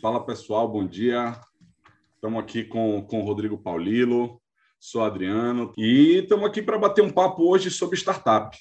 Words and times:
Fala 0.00 0.24
pessoal, 0.24 0.66
bom 0.66 0.86
dia. 0.86 1.38
Estamos 2.14 2.42
aqui 2.42 2.64
com, 2.64 3.02
com 3.02 3.20
o 3.20 3.24
Rodrigo 3.24 3.58
Paulilo, 3.58 4.40
sou 4.78 5.04
Adriano 5.04 5.74
e 5.76 6.20
estamos 6.22 6.46
aqui 6.46 6.62
para 6.62 6.78
bater 6.78 7.04
um 7.04 7.10
papo 7.10 7.42
hoje 7.42 7.70
sobre 7.70 7.98
startup. 7.98 8.56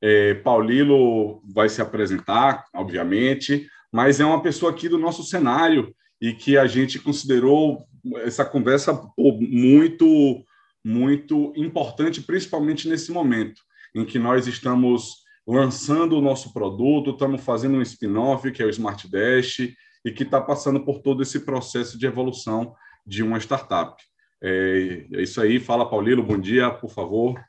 É, 0.00 0.34
Paulilo 0.34 1.42
vai 1.52 1.68
se 1.68 1.82
apresentar, 1.82 2.66
obviamente, 2.72 3.68
mas 3.92 4.20
é 4.20 4.24
uma 4.24 4.40
pessoa 4.40 4.70
aqui 4.70 4.88
do 4.88 4.96
nosso 4.96 5.24
cenário 5.24 5.92
e 6.20 6.32
que 6.32 6.56
a 6.56 6.68
gente 6.68 7.00
considerou 7.00 7.84
essa 8.18 8.44
conversa 8.44 8.96
muito, 9.18 10.44
muito 10.84 11.52
importante, 11.56 12.22
principalmente 12.22 12.88
nesse 12.88 13.10
momento 13.10 13.60
em 13.92 14.04
que 14.04 14.20
nós 14.20 14.46
estamos 14.46 15.24
lançando 15.44 16.16
o 16.16 16.22
nosso 16.22 16.52
produto, 16.52 17.10
estamos 17.10 17.42
fazendo 17.42 17.76
um 17.76 17.82
spin-off, 17.82 18.52
que 18.52 18.62
é 18.62 18.66
o 18.66 18.70
Smart 18.70 19.10
Dash, 19.10 19.74
e 20.06 20.12
que 20.12 20.22
está 20.22 20.40
passando 20.40 20.78
por 20.78 21.00
todo 21.00 21.20
esse 21.20 21.40
processo 21.40 21.98
de 21.98 22.06
evolução 22.06 22.76
de 23.04 23.24
uma 23.24 23.38
startup. 23.38 24.00
É, 24.40 25.04
é 25.14 25.22
isso 25.22 25.40
aí. 25.40 25.58
Fala, 25.58 25.90
Paulino, 25.90 26.22
bom 26.22 26.38
dia, 26.38 26.70
por 26.70 26.88
favor. 26.88 27.44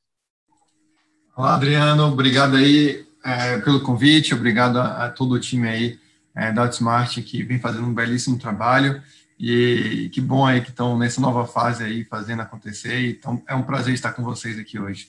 Olá, 1.36 1.54
Adriano, 1.54 2.08
obrigado 2.08 2.56
aí 2.56 3.06
é, 3.24 3.60
pelo 3.60 3.82
convite, 3.82 4.34
obrigado 4.34 4.80
a, 4.80 5.06
a, 5.06 5.12
todo 5.12 5.34
o 5.34 5.40
time 5.40 5.70
aí 5.70 6.00
é, 6.36 6.52
da 6.52 6.64
Outsmart 6.64 7.22
que 7.22 7.44
vem 7.44 7.60
fazendo 7.60 7.86
um 7.86 7.94
belíssimo 7.94 8.40
trabalho 8.40 9.04
e 9.40 10.10
que 10.12 10.20
bom 10.20 10.44
aí 10.44 10.62
que 10.62 10.72
estão 10.72 10.98
nessa 10.98 11.22
nova 11.22 11.46
fase 11.46 11.84
aí 11.84 12.06
fazendo 12.06 12.42
acontecer. 12.42 13.08
Então 13.08 13.40
é 13.48 13.54
um 13.54 13.62
prazer 13.62 13.94
estar 13.94 14.14
com 14.14 14.24
vocês 14.24 14.58
aqui 14.58 14.80
hoje. 14.80 15.08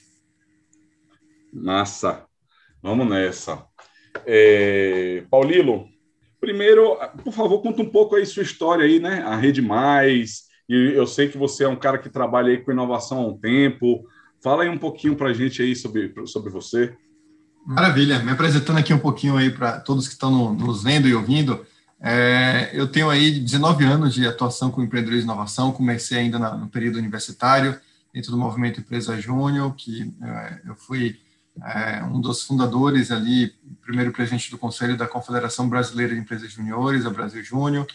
Massa, 1.51 2.27
vamos 2.79 3.09
nessa. 3.09 3.65
É, 4.23 5.23
Paulilo, 5.31 5.89
primeiro, 6.39 6.97
por 7.23 7.33
favor, 7.33 7.61
conta 7.61 7.81
um 7.81 7.89
pouco 7.89 8.15
aí 8.15 8.25
sua 8.25 8.43
história 8.43 8.85
aí, 8.85 8.99
né? 8.99 9.21
A 9.21 9.35
Rede 9.35 9.61
Mais, 9.61 10.43
e 10.67 10.93
eu 10.95 11.07
sei 11.07 11.27
que 11.27 11.37
você 11.37 11.63
é 11.63 11.67
um 11.67 11.75
cara 11.75 11.97
que 11.97 12.09
trabalha 12.09 12.49
aí 12.49 12.57
com 12.57 12.71
inovação 12.71 13.19
há 13.19 13.27
um 13.27 13.37
tempo. 13.37 14.05
Fala 14.41 14.63
aí 14.63 14.69
um 14.69 14.77
pouquinho 14.77 15.15
para 15.15 15.29
a 15.29 15.33
gente 15.33 15.61
aí 15.61 15.75
sobre, 15.75 16.13
sobre 16.25 16.49
você. 16.49 16.95
Maravilha, 17.65 18.19
me 18.19 18.31
apresentando 18.31 18.77
aqui 18.77 18.93
um 18.93 18.99
pouquinho 18.99 19.35
aí 19.35 19.49
para 19.49 19.79
todos 19.79 20.07
que 20.07 20.13
estão 20.13 20.53
nos 20.53 20.83
vendo 20.83 21.07
e 21.07 21.13
ouvindo. 21.13 21.65
É, 22.01 22.69
eu 22.73 22.87
tenho 22.87 23.09
aí 23.09 23.31
19 23.31 23.83
anos 23.83 24.13
de 24.13 24.25
atuação 24.25 24.71
com 24.71 24.81
empreendedorismo 24.81 25.29
e 25.29 25.33
inovação, 25.33 25.71
comecei 25.71 26.19
ainda 26.19 26.39
na, 26.39 26.55
no 26.55 26.69
período 26.69 26.97
universitário, 26.97 27.77
dentro 28.13 28.31
do 28.31 28.37
movimento 28.37 28.79
Empresa 28.79 29.19
Júnior, 29.19 29.75
que 29.75 30.13
é, 30.21 30.61
eu 30.65 30.75
fui 30.75 31.19
é, 31.65 32.03
um 32.03 32.19
dos 32.19 32.43
fundadores 32.43 33.11
ali, 33.11 33.53
primeiro 33.81 34.11
presidente 34.11 34.51
do 34.51 34.57
Conselho 34.57 34.97
da 34.97 35.07
Confederação 35.07 35.67
Brasileira 35.67 36.13
de 36.13 36.19
Empresas 36.19 36.51
Juniores, 36.51 37.05
a 37.05 37.09
Brasil 37.09 37.43
Júnior, 37.43 37.87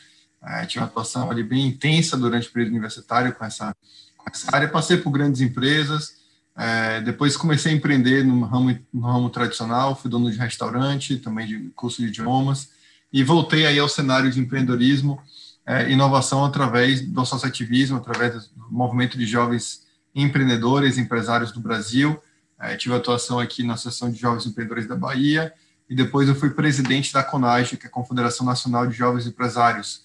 é, 0.43 0.67
tinha 0.67 0.83
uma 0.83 0.89
atuação 0.89 1.31
ali 1.31 1.43
bem 1.43 1.67
intensa 1.67 2.17
durante 2.17 2.49
o 2.49 2.53
período 2.53 2.73
universitário 2.73 3.35
com 3.35 3.45
essa, 3.45 3.75
com 4.17 4.31
essa 4.31 4.55
área, 4.55 4.69
passei 4.69 4.97
por 4.97 5.11
grandes 5.11 5.41
empresas, 5.41 6.17
é, 6.57 7.01
depois 7.01 7.37
comecei 7.37 7.73
a 7.73 7.75
empreender 7.75 8.25
no 8.25 8.45
ramo, 8.45 8.79
no 8.93 9.01
ramo 9.01 9.31
tradicional, 9.31 9.97
fui 9.97 10.11
dono 10.11 10.31
de 10.31 10.39
restaurante, 10.39 11.17
também 11.17 11.47
de 11.47 11.71
curso 11.71 12.03
de 12.03 12.09
idiomas, 12.09 12.71
e 13.13 13.25
voltei 13.25 13.67
aí 13.67 13.79
ao 13.79 13.89
cenário 13.89 14.31
de 14.31 14.41
empreendedorismo, 14.41 15.21
é, 15.67 15.91
inovação 15.91 16.45
através 16.45 17.01
do 17.01 17.21
associativismo, 17.21 17.97
através 17.97 18.49
do 18.49 18.67
movimento 18.71 19.17
de 19.17 19.27
jovens 19.27 19.83
empreendedores, 20.15 20.99
empresários 20.99 21.51
do 21.51 21.61
Brasil. 21.61 22.19
É, 22.61 22.77
tive 22.77 22.95
atuação 22.95 23.39
aqui 23.39 23.63
na 23.63 23.75
Associação 23.75 24.11
de 24.11 24.19
Jovens 24.19 24.47
Empreendedores 24.47 24.87
da 24.87 24.97
Bahia, 24.97 25.53
e 25.89 25.95
depois 25.95 26.29
eu 26.29 26.35
fui 26.35 26.51
presidente 26.51 27.13
da 27.13 27.23
CONAGE, 27.23 27.77
que 27.77 27.87
é 27.87 27.89
a 27.89 27.93
Confederação 27.93 28.47
Nacional 28.47 28.87
de 28.87 28.95
Jovens 28.95 29.27
Empresários. 29.27 30.03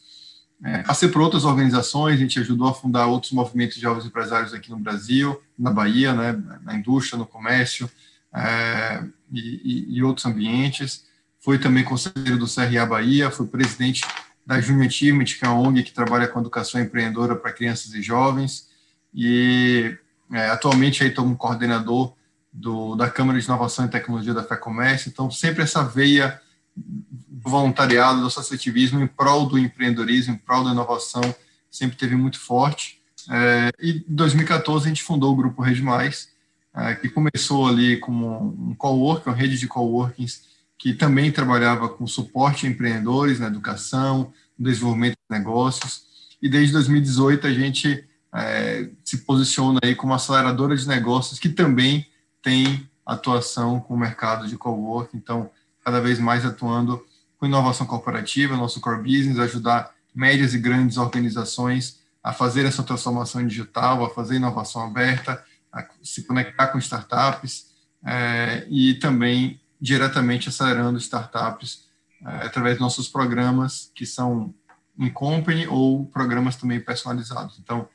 É, 0.62 0.84
passei 0.84 1.08
por 1.08 1.22
outras 1.22 1.46
organizações, 1.46 2.16
a 2.16 2.18
gente 2.18 2.40
ajudou 2.40 2.68
a 2.68 2.74
fundar 2.74 3.08
outros 3.08 3.32
movimentos 3.32 3.76
de 3.76 3.82
jovens 3.82 4.06
empresários 4.06 4.54
aqui 4.54 4.70
no 4.70 4.78
Brasil, 4.78 5.42
na 5.58 5.72
Bahia, 5.72 6.14
né, 6.14 6.38
na 6.64 6.76
indústria, 6.76 7.18
no 7.18 7.26
comércio 7.26 7.90
é, 8.34 9.04
e, 9.32 9.98
e, 9.98 10.04
outros 10.04 10.26
ambientes 10.26 11.06
foi 11.40 11.58
também 11.58 11.84
conselheiro 11.84 12.38
do 12.38 12.46
CRA 12.46 12.86
Bahia, 12.86 13.32
foi 13.32 13.48
presidente 13.48 14.06
da 14.46 14.60
Junior 14.60 14.88
Achievement, 14.88 15.26
que 15.26 15.46
é 15.46 15.48
uma 15.48 15.68
ONG 15.68 15.84
que 15.84 15.94
trabalha 15.94 16.28
com 16.28 16.40
educação 16.40 16.82
empreendedora 16.82 17.36
para 17.36 17.54
crianças 17.54 17.94
e 17.94 18.02
jovens, 18.02 18.68
e 19.14 19.96
é, 20.32 20.48
atualmente 20.50 21.02
aí 21.02 21.10
estou 21.10 21.24
como 21.24 21.38
coordenador 21.38 22.14
do, 22.52 22.96
da 22.96 23.10
Câmara 23.10 23.40
de 23.40 23.46
Inovação 23.46 23.86
e 23.86 23.90
Tecnologia 23.90 24.34
da 24.34 24.44
FEComércio, 24.44 25.10
então 25.10 25.30
sempre 25.30 25.64
essa 25.64 25.84
veia 25.84 26.40
do 26.76 27.50
voluntariado, 27.50 28.22
do 28.22 28.28
associativismo 28.28 29.02
em 29.02 29.08
prol 29.08 29.46
do 29.46 29.58
empreendedorismo, 29.58 30.34
em 30.34 30.38
prol 30.38 30.64
da 30.64 30.72
inovação, 30.72 31.24
sempre 31.70 31.98
teve 31.98 32.16
muito 32.16 32.40
forte. 32.40 33.00
É, 33.30 33.72
e 33.80 34.04
em 34.10 34.16
2014 34.16 34.86
a 34.86 34.88
gente 34.90 35.04
fundou 35.04 35.34
o 35.34 35.36
Grupo 35.36 35.62
Rede 35.62 35.82
Mais, 35.82 36.30
é, 36.76 36.96
que 36.96 37.10
começou 37.10 37.68
ali 37.68 37.98
como 37.98 38.56
um 38.70 38.76
coworking, 38.76 39.30
uma 39.30 39.36
rede 39.36 39.58
de 39.58 39.68
coworkings 39.68 40.48
que 40.78 40.94
também 40.94 41.32
trabalhava 41.32 41.90
com 41.90 42.08
suporte 42.08 42.66
a 42.66 42.70
empreendedores 42.70 43.40
na 43.40 43.48
educação, 43.48 44.32
no 44.58 44.66
desenvolvimento 44.66 45.18
de 45.30 45.38
negócios. 45.38 46.04
E 46.42 46.48
desde 46.48 46.72
2018 46.74 47.46
a 47.46 47.54
gente 47.54 48.06
é, 48.34 48.90
se 49.04 49.18
posiciona 49.20 49.80
aí 49.84 49.94
como 49.94 50.14
aceleradora 50.14 50.76
de 50.76 50.88
negócios 50.88 51.38
que 51.38 51.50
também 51.50 52.08
tem 52.42 52.90
atuação 53.06 53.80
com 53.80 53.94
o 53.94 54.00
mercado 54.00 54.48
de 54.48 54.58
cowork. 54.58 55.16
Então, 55.16 55.50
cada 55.84 56.00
vez 56.00 56.20
mais 56.20 56.46
atuando 56.46 57.04
com 57.38 57.46
inovação 57.46 57.88
corporativa, 57.88 58.56
nosso 58.56 58.80
core 58.82 59.02
business, 59.02 59.40
ajudar 59.40 59.94
médias 60.14 60.54
e 60.54 60.60
grandes 60.60 60.98
organizações 60.98 62.00
a 62.24 62.34
fazer 62.34 62.66
essa 62.66 62.84
transformação 62.84 63.46
digital, 63.46 64.04
a 64.04 64.10
fazer 64.10 64.36
inovação 64.36 64.84
aberta, 64.84 65.44
a 65.72 65.86
se 66.04 66.24
conectar 66.24 66.68
com 66.68 66.78
startups 66.78 67.68
é, 68.06 68.68
e 68.70 68.96
também 68.96 69.60
diretamente 69.80 70.50
acelerando 70.50 70.98
startups 70.98 71.86
é, 72.26 72.46
através 72.46 72.76
dos 72.76 72.82
nossos 72.82 73.08
programas, 73.08 73.92
que 73.96 74.06
são 74.06 74.54
em 74.98 75.10
company 75.10 75.66
ou 75.68 76.06
programas 76.08 76.58
também 76.58 76.80
personalizados. 76.80 77.58
Então, 77.60 77.88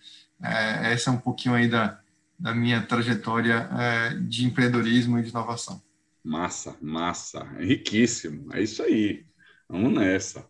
é, 0.42 0.92
essa 0.92 1.10
é 1.10 1.12
um 1.12 1.18
pouquinho 1.18 1.54
aí 1.54 1.68
da, 1.68 1.98
da 2.38 2.54
minha 2.54 2.82
trajetória 2.82 3.68
é, 3.78 4.14
de 4.14 4.44
empreendedorismo 4.44 5.18
e 5.18 5.22
de 5.22 5.30
inovação. 5.30 5.82
Massa, 6.22 6.76
massa, 6.80 7.46
é 7.58 7.64
riquíssimo, 7.64 8.54
é 8.54 8.62
isso 8.62 8.82
aí. 8.82 9.24
Vamos 9.68 9.92
nessa. 9.92 10.46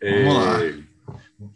Vamos 0.00 0.34
lá. 0.34 0.58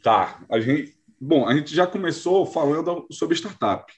Tá, 0.02 0.42
a 0.50 0.60
gente, 0.60 0.96
bom, 1.20 1.46
a 1.46 1.54
gente 1.54 1.74
já 1.74 1.86
começou 1.86 2.46
falando 2.46 3.06
sobre 3.10 3.36
startup, 3.36 3.92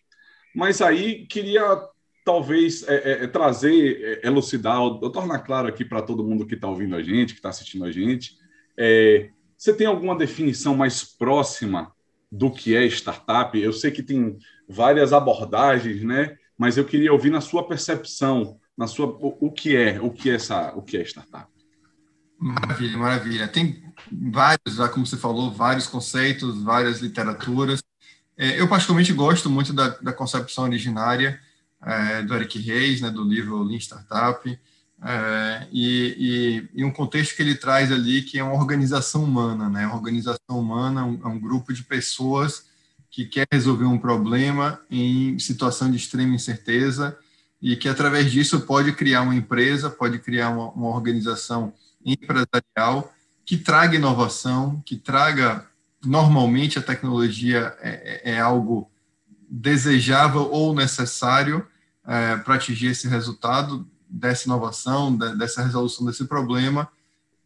mas 0.55 0.83
aí 0.83 1.27
queria 1.27 1.81
talvez 2.27 2.83
é, 2.89 2.95
é, 2.95 3.25
é 3.25 3.27
trazer, 3.29 4.21
é, 4.23 4.27
elucidar, 4.27 4.79
eu 4.79 5.11
tornar 5.11 5.39
claro 5.39 5.69
aqui 5.69 5.85
para 5.85 6.03
todo 6.03 6.25
mundo 6.25 6.45
que 6.45 6.55
está 6.55 6.69
ouvindo 6.69 6.97
a 6.97 7.03
gente, 7.03 7.33
que 7.33 7.39
está 7.39 7.51
assistindo 7.51 7.85
a 7.85 7.93
gente. 7.93 8.37
É, 8.77 9.31
você 9.57 9.73
tem 9.73 9.87
alguma 9.87 10.17
definição 10.17 10.75
mais 10.75 11.05
próxima 11.05 11.95
do 12.31 12.51
que 12.51 12.75
é 12.75 12.85
startup? 12.87 13.57
Eu 13.57 13.73
sei 13.73 13.93
que 13.93 14.03
tem 14.03 14.37
várias 14.69 15.13
abordagens, 15.13 16.03
né? 16.03 16.37
Mas 16.59 16.77
eu 16.77 16.85
queria 16.85 17.13
ouvir 17.13 17.31
na 17.31 17.41
sua 17.41 17.67
percepção, 17.67 18.59
na 18.77 18.87
sua 18.87 19.07
o, 19.07 19.51
que 19.51 19.77
é, 19.77 20.01
o 20.01 20.11
que 20.11 20.31
é 20.31 20.35
essa, 20.35 20.73
o 20.75 20.83
que 20.83 20.97
é 20.97 21.03
startup. 21.03 21.49
Maravilha, 22.39 22.99
maravilha. 22.99 23.49
Tem 23.49 23.83
vários, 24.11 24.77
como 24.93 25.07
você 25.07 25.17
falou, 25.17 25.51
vários 25.51 25.87
conceitos, 25.87 26.63
várias 26.63 27.01
literaturas. 27.01 27.83
É, 28.37 28.61
eu 28.61 28.69
particularmente 28.69 29.13
gosto 29.13 29.49
muito 29.49 29.73
da, 29.73 29.89
da 29.89 30.13
concepção 30.13 30.65
originária 30.65 31.41
é, 31.83 32.23
do 32.23 32.35
Eric 32.35 32.59
Reis, 32.59 33.01
né, 33.01 33.11
do 33.11 33.25
livro 33.25 33.63
Lean 33.63 33.79
Startup, 33.79 34.59
é, 35.03 35.69
e, 35.71 36.69
e, 36.75 36.81
e, 36.81 36.85
um 36.85 36.91
contexto 36.91 37.37
que 37.37 37.43
ele 37.43 37.55
traz 37.55 37.93
ali 37.93 38.23
que 38.23 38.39
é 38.39 38.43
uma 38.43 38.55
organização 38.55 39.25
humana, 39.25 39.69
né? 39.69 39.87
Uma 39.87 39.97
organização 39.97 40.59
humana 40.59 41.05
um, 41.05 41.21
é 41.23 41.29
um 41.29 41.39
grupo 41.39 41.73
de 41.73 41.83
pessoas 41.83 42.65
que 43.17 43.25
quer 43.25 43.47
resolver 43.51 43.87
um 43.87 43.97
problema 43.97 44.79
em 44.91 45.39
situação 45.39 45.91
de 45.91 45.97
extrema 45.97 46.35
incerteza 46.35 47.17
e 47.63 47.75
que 47.75 47.89
através 47.89 48.31
disso 48.31 48.61
pode 48.61 48.93
criar 48.93 49.23
uma 49.23 49.35
empresa, 49.35 49.89
pode 49.89 50.19
criar 50.19 50.51
uma, 50.51 50.69
uma 50.73 50.89
organização 50.89 51.73
empresarial 52.05 53.11
que 53.43 53.57
traga 53.57 53.97
inovação, 53.97 54.83
que 54.85 54.97
traga 54.97 55.67
normalmente 56.05 56.79
a 56.79 56.83
tecnologia 56.83 57.75
é, 57.81 58.21
é, 58.23 58.33
é 58.35 58.39
algo 58.39 58.91
desejável 59.49 60.51
ou 60.53 60.75
necessário 60.75 61.67
é, 62.07 62.37
para 62.37 62.57
atingir 62.57 62.89
esse 62.89 63.09
resultado 63.09 63.89
dessa 64.07 64.45
inovação, 64.45 65.17
dessa 65.17 65.63
resolução 65.63 66.05
desse 66.05 66.27
problema, 66.27 66.87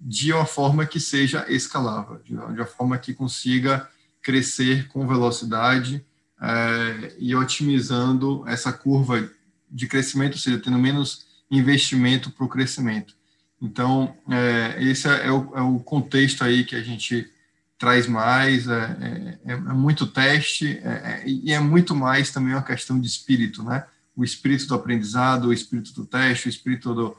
de 0.00 0.32
uma 0.32 0.46
forma 0.46 0.84
que 0.84 0.99
seja 0.99 1.46
escalável, 1.49 2.20
de 2.25 2.34
uma 2.34 2.67
forma 2.67 2.99
que 2.99 3.14
consiga 3.14 3.88
crescer 4.22 4.88
com 4.88 5.06
velocidade 5.06 6.05
é, 6.40 7.14
e 7.19 7.34
otimizando 7.34 8.44
essa 8.46 8.72
curva 8.72 9.31
de 9.70 9.87
crescimento, 9.87 10.34
ou 10.34 10.38
seja, 10.38 10.58
tendo 10.58 10.78
menos 10.78 11.26
investimento 11.50 12.31
para 12.31 12.44
o 12.44 12.49
crescimento. 12.49 13.14
Então, 13.61 14.17
é, 14.28 14.82
esse 14.82 15.06
é 15.06 15.31
o, 15.31 15.55
é 15.55 15.61
o, 15.61 15.78
contexto 15.81 16.43
aí 16.43 16.64
que 16.64 16.75
a 16.75 16.82
gente 16.82 17.31
traz 17.78 18.06
mais, 18.06 18.67
é, 18.69 19.38
é, 19.44 19.52
é 19.52 19.56
muito 19.56 20.06
teste, 20.06 20.78
é, 20.82 21.22
e 21.26 21.52
é 21.52 21.61
muito 21.61 21.94
mais 21.94 22.31
também 22.31 22.55
uma 22.55 22.62
questão 22.62 22.99
de 22.99 23.06
espírito, 23.06 23.62
né? 23.62 23.84
O 24.17 24.25
espírito 24.25 24.67
do 24.67 24.75
aprendizado, 24.75 25.49
o 25.49 25.52
espírito 25.52 25.94
do 25.94 26.05
teste, 26.05 26.49
o 26.49 26.50
espírito 26.50 26.94
do, 26.94 27.17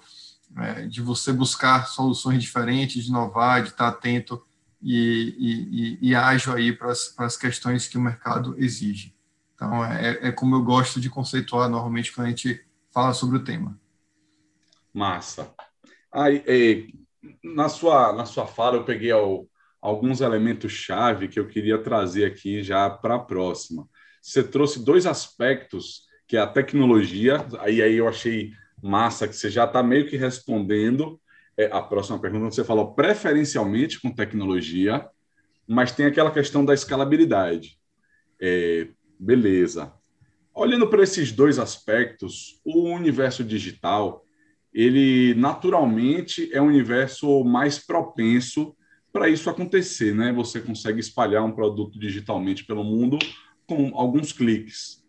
de 0.89 1.01
você 1.01 1.31
buscar 1.31 1.87
soluções 1.87 2.41
diferentes, 2.41 3.03
de 3.03 3.09
inovar, 3.09 3.63
de 3.63 3.69
estar 3.69 3.87
atento 3.87 4.41
e, 4.81 5.99
e, 6.01 6.09
e, 6.09 6.15
ágil 6.15 6.53
aí 6.53 6.73
para 6.73 6.91
as 6.91 7.37
questões 7.37 7.87
que 7.87 7.97
o 7.97 8.01
mercado 8.01 8.55
exige. 8.57 9.15
Então, 9.53 9.85
é, 9.85 10.29
é 10.29 10.31
como 10.31 10.55
eu 10.55 10.63
gosto 10.63 10.99
de 10.99 11.09
conceituar 11.09 11.69
normalmente 11.69 12.11
quando 12.11 12.27
a 12.27 12.29
gente 12.29 12.65
fala 12.91 13.13
sobre 13.13 13.37
o 13.37 13.43
tema. 13.43 13.79
Massa. 14.91 15.53
Aí, 16.11 16.43
é, 16.47 16.87
na, 17.43 17.69
sua, 17.69 18.11
na 18.13 18.25
sua 18.25 18.47
fala, 18.47 18.77
eu 18.77 18.83
peguei 18.83 19.11
ao, 19.11 19.47
alguns 19.79 20.19
elementos-chave 20.19 21.27
que 21.27 21.39
eu 21.39 21.47
queria 21.47 21.77
trazer 21.77 22.25
aqui 22.25 22.63
já 22.63 22.89
para 22.89 23.15
a 23.15 23.19
próxima. 23.19 23.87
Você 24.19 24.43
trouxe 24.43 24.83
dois 24.83 25.05
aspectos, 25.05 26.07
que 26.27 26.37
é 26.37 26.39
a 26.39 26.47
tecnologia, 26.47 27.45
aí, 27.59 27.81
aí 27.81 27.95
eu 27.95 28.07
achei 28.07 28.51
massa 28.81 29.27
que 29.27 29.35
você 29.35 29.49
já 29.49 29.65
está 29.65 29.83
meio 29.83 30.09
que 30.09 30.17
respondendo 30.17 31.20
é, 31.61 31.69
a 31.71 31.81
próxima 31.81 32.19
pergunta, 32.19 32.51
você 32.51 32.63
falou 32.63 32.93
preferencialmente 32.93 33.99
com 34.01 34.11
tecnologia, 34.11 35.07
mas 35.67 35.91
tem 35.91 36.05
aquela 36.05 36.31
questão 36.31 36.65
da 36.65 36.73
escalabilidade. 36.73 37.77
É, 38.41 38.87
beleza. 39.19 39.93
Olhando 40.53 40.87
para 40.87 41.03
esses 41.03 41.31
dois 41.31 41.59
aspectos, 41.59 42.59
o 42.65 42.89
universo 42.89 43.43
digital, 43.43 44.25
ele 44.73 45.33
naturalmente 45.35 46.49
é 46.51 46.61
um 46.61 46.67
universo 46.67 47.43
mais 47.43 47.77
propenso 47.77 48.75
para 49.13 49.29
isso 49.29 49.49
acontecer, 49.49 50.15
né? 50.15 50.31
Você 50.33 50.59
consegue 50.61 50.99
espalhar 50.99 51.43
um 51.43 51.51
produto 51.51 51.99
digitalmente 51.99 52.65
pelo 52.65 52.83
mundo 52.83 53.19
com 53.67 53.91
alguns 53.93 54.31
cliques. 54.31 55.03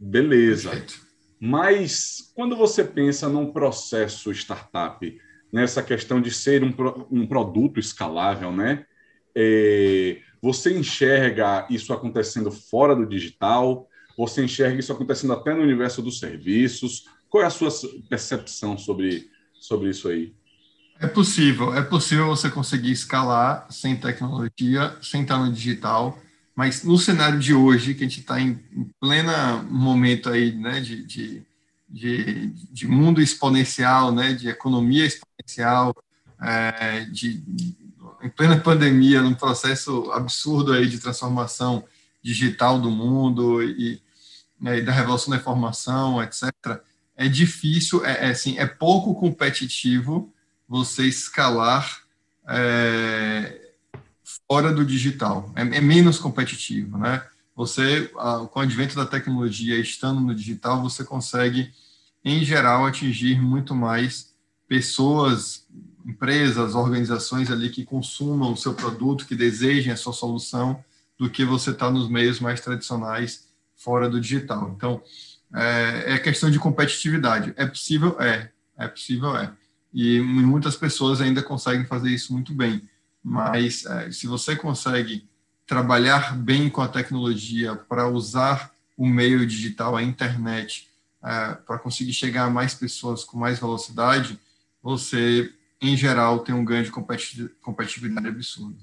Beleza. 0.00 0.70
Perfeito. 0.70 1.12
Mas 1.38 2.32
quando 2.34 2.56
você 2.56 2.84
pensa 2.84 3.28
num 3.28 3.52
processo 3.52 4.30
startup, 4.32 5.20
nessa 5.52 5.82
questão 5.82 6.20
de 6.20 6.30
ser 6.30 6.64
um, 6.64 6.72
um 7.10 7.26
produto 7.26 7.78
escalável, 7.78 8.50
né? 8.50 8.86
É, 9.34 10.18
você 10.40 10.76
enxerga 10.76 11.66
isso 11.70 11.92
acontecendo 11.92 12.50
fora 12.50 12.96
do 12.96 13.06
digital? 13.06 13.88
Você 14.16 14.42
enxerga 14.42 14.80
isso 14.80 14.92
acontecendo 14.92 15.32
até 15.32 15.54
no 15.54 15.62
universo 15.62 16.02
dos 16.02 16.18
serviços? 16.18 17.04
Qual 17.28 17.42
é 17.42 17.46
a 17.46 17.50
sua 17.50 17.70
percepção 18.08 18.76
sobre, 18.76 19.30
sobre 19.54 19.90
isso 19.90 20.08
aí? 20.08 20.34
É 21.00 21.06
possível, 21.06 21.74
é 21.74 21.82
possível 21.82 22.26
você 22.26 22.50
conseguir 22.50 22.92
escalar 22.92 23.66
sem 23.70 23.96
tecnologia, 23.96 24.96
sem 25.02 25.22
estar 25.22 25.38
no 25.38 25.52
digital, 25.52 26.18
mas 26.54 26.84
no 26.84 26.96
cenário 26.98 27.40
de 27.40 27.54
hoje, 27.54 27.94
que 27.94 28.04
a 28.04 28.08
gente 28.08 28.20
está 28.20 28.40
em, 28.40 28.60
em 28.72 28.90
pleno 29.00 29.62
momento 29.64 30.28
aí, 30.28 30.52
né, 30.52 30.80
de, 30.80 31.04
de, 31.04 31.42
de, 31.92 32.48
de, 32.70 32.88
mundo 32.88 33.20
exponencial, 33.20 34.12
né, 34.12 34.32
de 34.32 34.48
economia 34.48 35.04
exponencial, 35.04 35.94
é, 36.40 37.04
de, 37.04 37.44
em 38.22 38.28
plena 38.30 38.58
pandemia, 38.58 39.20
num 39.20 39.34
processo 39.34 40.10
absurdo 40.12 40.72
aí 40.72 40.88
de 40.88 40.98
transformação 40.98 41.84
digital 42.22 42.80
do 42.80 42.90
mundo 42.90 43.62
e, 43.62 44.00
né, 44.60 44.78
e 44.78 44.82
da 44.82 44.92
revolução 44.92 45.30
da 45.30 45.36
informação, 45.36 46.22
etc., 46.22 46.50
é 47.14 47.28
difícil, 47.28 48.04
é, 48.04 48.26
é, 48.26 48.30
assim, 48.30 48.58
é 48.58 48.66
pouco 48.66 49.14
competitivo 49.14 50.32
você 50.68 51.06
escalar 51.06 52.02
é, 52.48 53.60
fora 54.48 54.72
do 54.72 54.84
digital. 54.84 55.52
É, 55.54 55.60
é, 55.60 55.80
menos 55.80 56.18
competitivo, 56.18 56.96
né? 56.96 57.22
Você, 57.54 58.10
com 58.50 58.58
o 58.58 58.62
advento 58.62 58.96
da 58.96 59.04
tecnologia, 59.04 59.78
estando 59.78 60.20
no 60.20 60.34
digital, 60.34 60.82
você 60.82 61.04
consegue, 61.04 61.70
em 62.24 62.44
geral, 62.44 62.86
atingir 62.86 63.40
muito 63.40 63.74
mais 63.74 64.32
pessoas, 64.68 65.66
empresas, 66.06 66.74
organizações 66.74 67.50
ali 67.50 67.68
que 67.70 67.84
consumam 67.84 68.52
o 68.52 68.56
seu 68.56 68.74
produto, 68.74 69.26
que 69.26 69.34
desejem 69.34 69.92
a 69.92 69.96
sua 69.96 70.12
solução, 70.12 70.82
do 71.18 71.28
que 71.30 71.44
você 71.44 71.70
está 71.70 71.90
nos 71.90 72.08
meios 72.08 72.40
mais 72.40 72.60
tradicionais 72.60 73.48
fora 73.76 74.08
do 74.08 74.20
digital. 74.20 74.72
Então, 74.76 75.02
é, 75.54 76.14
é 76.14 76.18
questão 76.18 76.50
de 76.50 76.58
competitividade. 76.58 77.52
É 77.56 77.66
possível? 77.66 78.16
É. 78.20 78.50
É 78.76 78.88
possível? 78.88 79.36
É 79.36 79.52
e 79.92 80.20
muitas 80.20 80.74
pessoas 80.74 81.20
ainda 81.20 81.42
conseguem 81.42 81.84
fazer 81.84 82.10
isso 82.10 82.32
muito 82.32 82.54
bem. 82.54 82.82
Mas 83.22 83.84
é, 83.84 84.10
se 84.10 84.26
você 84.26 84.56
consegue 84.56 85.28
trabalhar 85.66 86.34
bem 86.36 86.68
com 86.70 86.80
a 86.80 86.88
tecnologia 86.88 87.76
para 87.76 88.08
usar 88.08 88.72
o 88.96 89.06
meio 89.06 89.46
digital, 89.46 89.96
a 89.96 90.02
internet, 90.02 90.88
é, 91.24 91.54
para 91.54 91.78
conseguir 91.78 92.12
chegar 92.12 92.44
a 92.44 92.50
mais 92.50 92.74
pessoas 92.74 93.24
com 93.24 93.38
mais 93.38 93.58
velocidade, 93.58 94.38
você, 94.82 95.52
em 95.80 95.96
geral, 95.96 96.40
tem 96.40 96.54
um 96.54 96.64
ganho 96.64 96.84
de 96.84 96.90
competitividade 96.90 98.28
absurdo. 98.28 98.78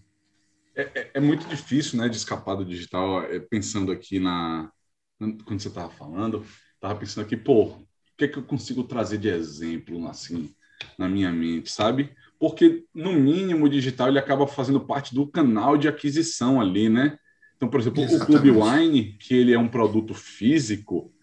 É, 0.75 0.81
é, 0.95 1.11
é 1.15 1.19
muito 1.19 1.47
difícil 1.47 1.99
né, 1.99 2.07
de 2.07 2.15
escapar 2.15 2.55
do 2.55 2.65
digital, 2.65 3.23
é, 3.23 3.39
pensando 3.39 3.91
aqui 3.91 4.19
na. 4.19 4.71
Quando 5.17 5.59
você 5.59 5.67
estava 5.67 5.89
falando, 5.89 6.45
estava 6.75 6.97
pensando 6.97 7.25
aqui, 7.25 7.35
pô, 7.35 7.65
o 7.65 7.87
que, 8.17 8.23
é 8.23 8.27
que 8.27 8.37
eu 8.37 8.43
consigo 8.43 8.85
trazer 8.85 9.17
de 9.17 9.27
exemplo 9.27 10.07
assim? 10.07 10.53
na 10.97 11.07
minha 11.07 11.31
mente, 11.31 11.71
sabe? 11.71 12.11
Porque, 12.39 12.85
no 12.93 13.13
mínimo, 13.13 13.65
o 13.65 13.69
digital 13.69 14.07
ele 14.07 14.19
acaba 14.19 14.47
fazendo 14.47 14.79
parte 14.79 15.13
do 15.13 15.27
canal 15.27 15.77
de 15.77 15.87
aquisição 15.87 16.59
ali, 16.61 16.89
né? 16.89 17.17
Então, 17.55 17.67
por 17.67 17.79
exemplo, 17.79 18.01
Exatamente. 18.03 18.23
o 18.23 18.41
Clube 18.41 18.51
Wine, 18.51 19.03
que 19.19 19.35
ele 19.35 19.53
é 19.53 19.59
um 19.59 19.67
produto 19.67 20.13
físico, 20.13 21.13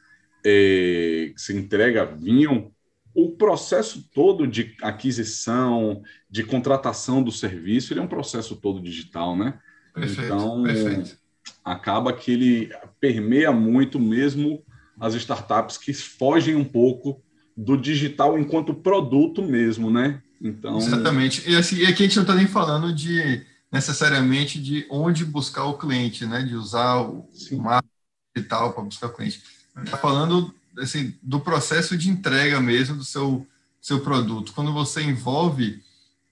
é, 0.49 1.33
que 1.35 1.41
se 1.41 1.57
entrega 1.57 2.05
vinho, 2.05 2.73
o 3.13 3.31
processo 3.31 4.09
todo 4.15 4.47
de 4.47 4.77
aquisição, 4.81 6.03
de 6.31 6.45
contratação 6.45 7.21
do 7.21 7.33
serviço, 7.33 7.93
ele 7.93 7.99
é 7.99 8.03
um 8.03 8.09
processo 8.09 8.55
todo 8.55 8.81
digital, 8.81 9.37
né? 9.37 9.59
Perfeito, 9.93 10.23
então, 10.23 10.63
perfeito. 10.63 11.19
acaba 11.65 12.13
que 12.13 12.31
ele 12.31 12.71
permeia 13.01 13.51
muito 13.51 13.99
mesmo 13.99 14.63
as 15.01 15.15
startups 15.15 15.79
que 15.79 15.93
fogem 15.93 16.55
um 16.55 16.65
pouco 16.65 17.21
do 17.57 17.77
digital 17.77 18.39
enquanto 18.39 18.75
produto 18.75 19.43
mesmo, 19.43 19.91
né? 19.91 20.23
Então... 20.41 20.77
Exatamente. 20.77 21.51
E, 21.51 21.57
assim, 21.57 21.85
aqui 21.87 22.05
a 22.05 22.07
gente 22.07 22.17
não 22.17 22.23
está 22.23 22.35
nem 22.35 22.47
falando 22.47 22.95
de 22.95 23.45
necessariamente 23.73 24.61
de 24.61 24.87
onde 24.91 25.25
buscar 25.25 25.65
o 25.65 25.79
cliente, 25.79 26.25
né? 26.25 26.43
De 26.43 26.55
usar 26.55 27.01
o, 27.01 27.29
o 27.51 27.57
marketing 27.57 27.91
digital 28.37 28.73
para 28.75 28.85
buscar 28.85 29.07
o 29.07 29.13
cliente. 29.13 29.43
Está 29.85 29.97
falando 29.97 30.55
assim, 30.79 31.15
do 31.23 31.41
processo 31.41 31.97
de 31.97 32.11
entrega 32.11 32.61
mesmo 32.61 32.97
do 32.97 33.05
seu, 33.05 33.47
seu 33.81 34.01
produto. 34.01 34.53
Quando 34.53 34.73
você 34.73 35.03
envolve 35.03 35.83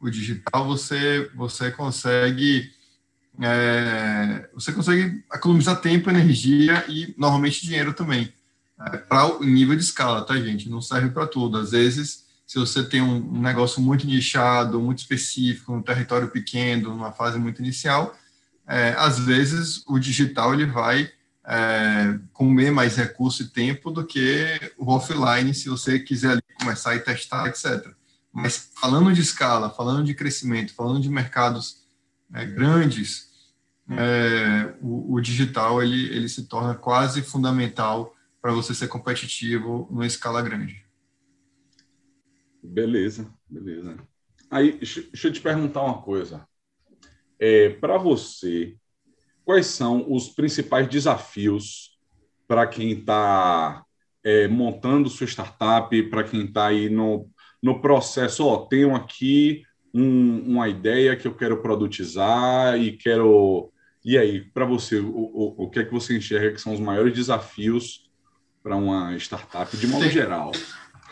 o 0.01 0.11
digital, 0.11 0.67
você, 0.67 1.31
você 1.35 1.71
consegue 1.71 2.71
é, 3.41 4.49
você 4.55 4.73
consegue 4.73 5.25
economizar 5.33 5.81
tempo, 5.81 6.09
energia 6.09 6.85
e 6.89 7.15
normalmente 7.19 7.63
dinheiro 7.63 7.93
também 7.93 8.33
para 9.09 9.27
o 9.27 9.45
nível 9.45 9.77
de 9.77 9.83
escala, 9.83 10.25
tá, 10.25 10.37
gente? 10.37 10.69
Não 10.69 10.81
serve 10.81 11.11
para 11.11 11.27
tudo. 11.27 11.59
Às 11.59 11.71
vezes, 11.71 12.25
se 12.47 12.59
você 12.59 12.85
tem 12.85 13.01
um 13.01 13.41
negócio 13.41 13.81
muito 13.81 14.07
nichado, 14.07 14.81
muito 14.81 14.99
específico, 14.99 15.73
um 15.73 15.83
território 15.83 16.29
pequeno, 16.29 16.91
numa 16.91 17.13
fase 17.13 17.39
muito 17.39 17.63
inicial, 17.63 18.17
é, 18.67 18.95
às 18.99 19.19
vezes 19.19 19.83
o 19.87 19.99
digital 19.99 20.55
ele 20.55 20.67
vai 20.67 21.11
é, 21.47 22.19
comer 22.33 22.71
mais 22.71 22.97
recurso 22.97 23.43
e 23.43 23.49
tempo 23.49 23.91
do 23.91 24.05
que 24.05 24.59
o 24.79 24.91
offline, 24.91 25.53
se 25.55 25.69
você 25.69 25.99
quiser 25.99 26.43
começar 26.59 26.95
e 26.97 27.01
testar, 27.01 27.47
etc. 27.49 27.93
Mas 28.33 28.71
falando 28.81 29.13
de 29.13 29.21
escala, 29.21 29.71
falando 29.71 30.05
de 30.05 30.15
crescimento, 30.15 30.75
falando 30.75 31.01
de 31.01 31.09
mercados 31.09 31.87
é, 32.33 32.45
grandes, 32.45 33.33
é, 33.91 34.75
o, 34.81 35.15
o, 35.15 35.21
digital 35.21 35.83
ele, 35.83 36.09
ele 36.09 36.29
se 36.29 36.49
torna 36.49 36.75
quase 36.75 37.23
fundamental 37.23 38.15
para 38.41 38.53
você 38.53 38.75
ser 38.75 38.89
competitivo 38.89 39.87
numa 39.91 40.07
escala 40.07 40.41
grande. 40.41 40.85
Beleza, 42.63 43.31
beleza. 43.49 43.97
Aí, 44.51 44.79
deixa 44.79 45.29
eu 45.29 45.33
te 45.33 45.41
perguntar 45.41 45.83
uma 45.83 46.01
coisa. 46.01 46.47
É, 47.39 47.71
para 47.71 47.99
você, 47.99 48.77
quais 49.45 49.67
são 49.67 50.07
os 50.11 50.29
principais 50.29 50.89
desafios 50.89 51.99
para 52.49 52.67
quem 52.67 52.93
está 52.93 53.85
é, 54.23 54.49
montando 54.49 55.11
sua 55.11 55.27
startup, 55.27 56.03
para 56.05 56.25
quem 56.25 56.45
está 56.45 56.67
aí 56.67 56.89
no, 56.89 57.29
no 57.63 57.81
processo? 57.81 58.47
Ó, 58.47 58.67
tenho 58.67 58.95
aqui 58.95 59.63
um, 59.93 60.43
uma 60.47 60.69
ideia 60.69 61.17
que 61.17 61.29
eu 61.29 61.35
quero 61.35 61.63
produtizar 61.63 62.79
e 62.79 62.93
quero. 62.93 63.71
E 64.05 64.19
aí, 64.19 64.41
para 64.41 64.65
você, 64.65 64.99
o, 64.99 65.09
o, 65.09 65.65
o 65.65 65.71
que 65.71 65.79
é 65.79 65.85
que 65.85 65.93
você 65.93 66.17
enxerga 66.17 66.53
que 66.53 66.61
são 66.61 66.75
os 66.75 66.81
maiores 66.81 67.15
desafios 67.15 68.05
para 68.63 68.77
uma 68.77 69.17
startup 69.17 69.75
de 69.77 69.87
modo 69.87 70.03
tem, 70.03 70.11
geral? 70.11 70.53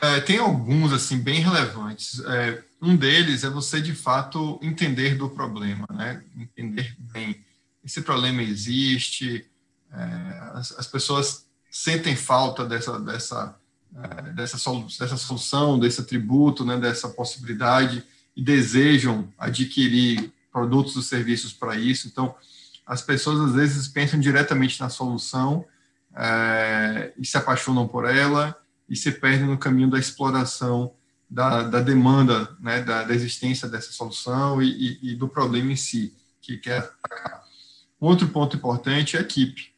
É, 0.01 0.21
tem 0.21 0.39
alguns 0.39 0.93
assim 0.93 1.19
bem 1.19 1.41
relevantes. 1.41 2.21
É, 2.27 2.63
um 2.81 2.97
deles 2.97 3.45
é 3.45 3.51
você 3.51 3.81
de 3.81 3.95
fato 3.95 4.59
entender 4.63 5.15
do 5.15 5.31
problema, 5.31 5.87
né? 5.91 6.23
Entender 6.37 6.95
bem 6.99 7.43
esse 7.85 8.03
problema 8.03 8.43
existe, 8.43 9.45
é, 9.93 10.51
as, 10.55 10.79
as, 10.79 10.87
pessoas 10.87 11.47
sentem 11.71 12.15
falta 12.17 12.65
dessa 12.65 12.99
dessa 13.01 13.57
é, 13.95 14.33
dessa, 14.33 14.57
dessa 14.99 15.17
solução, 15.17 15.79
desse 15.79 16.01
atributo, 16.01 16.65
né? 16.65 16.79
Dessa 16.79 17.09
possibilidade 17.09 18.05
e 18.35 18.43
desejam 18.43 19.33
adquirir 19.39 20.33
produtos 20.51 20.97
ou 20.97 21.03
serviços 21.03 21.53
para 21.53 21.77
isso. 21.77 22.09
Então, 22.09 22.35
as 22.87 23.03
pessoas 23.03 23.41
às 23.41 23.55
vezes 23.55 23.89
pensam 23.89 24.19
diretamente 24.19 24.81
na 24.81 24.89
solução 24.89 25.65
é, 26.15 27.13
e 27.19 27.27
se 27.27 27.37
apaixonam 27.37 27.87
por 27.87 28.07
ela 28.07 28.57
e 28.89 28.97
se 28.97 29.11
perdem 29.13 29.47
no 29.47 29.59
caminho 29.59 29.91
da 29.91 29.99
exploração 29.99 30.93
da, 31.29 31.63
da 31.63 31.81
demanda, 31.81 32.55
né, 32.61 32.83
da, 32.83 33.05
da, 33.05 33.15
existência 33.15 33.67
dessa 33.67 33.91
solução 33.91 34.61
e, 34.61 34.69
e, 34.69 35.13
e, 35.13 35.15
do 35.15 35.27
problema 35.27 35.73
em 35.73 35.77
si 35.77 36.15
que 36.43 36.59
quer 36.59 36.93
atacar. 37.03 37.43
Outro 38.03 38.27
ponto 38.27 38.57
importante 38.57 39.17
é 39.17 39.21
a 39.21 39.23
equipe. 39.23 39.73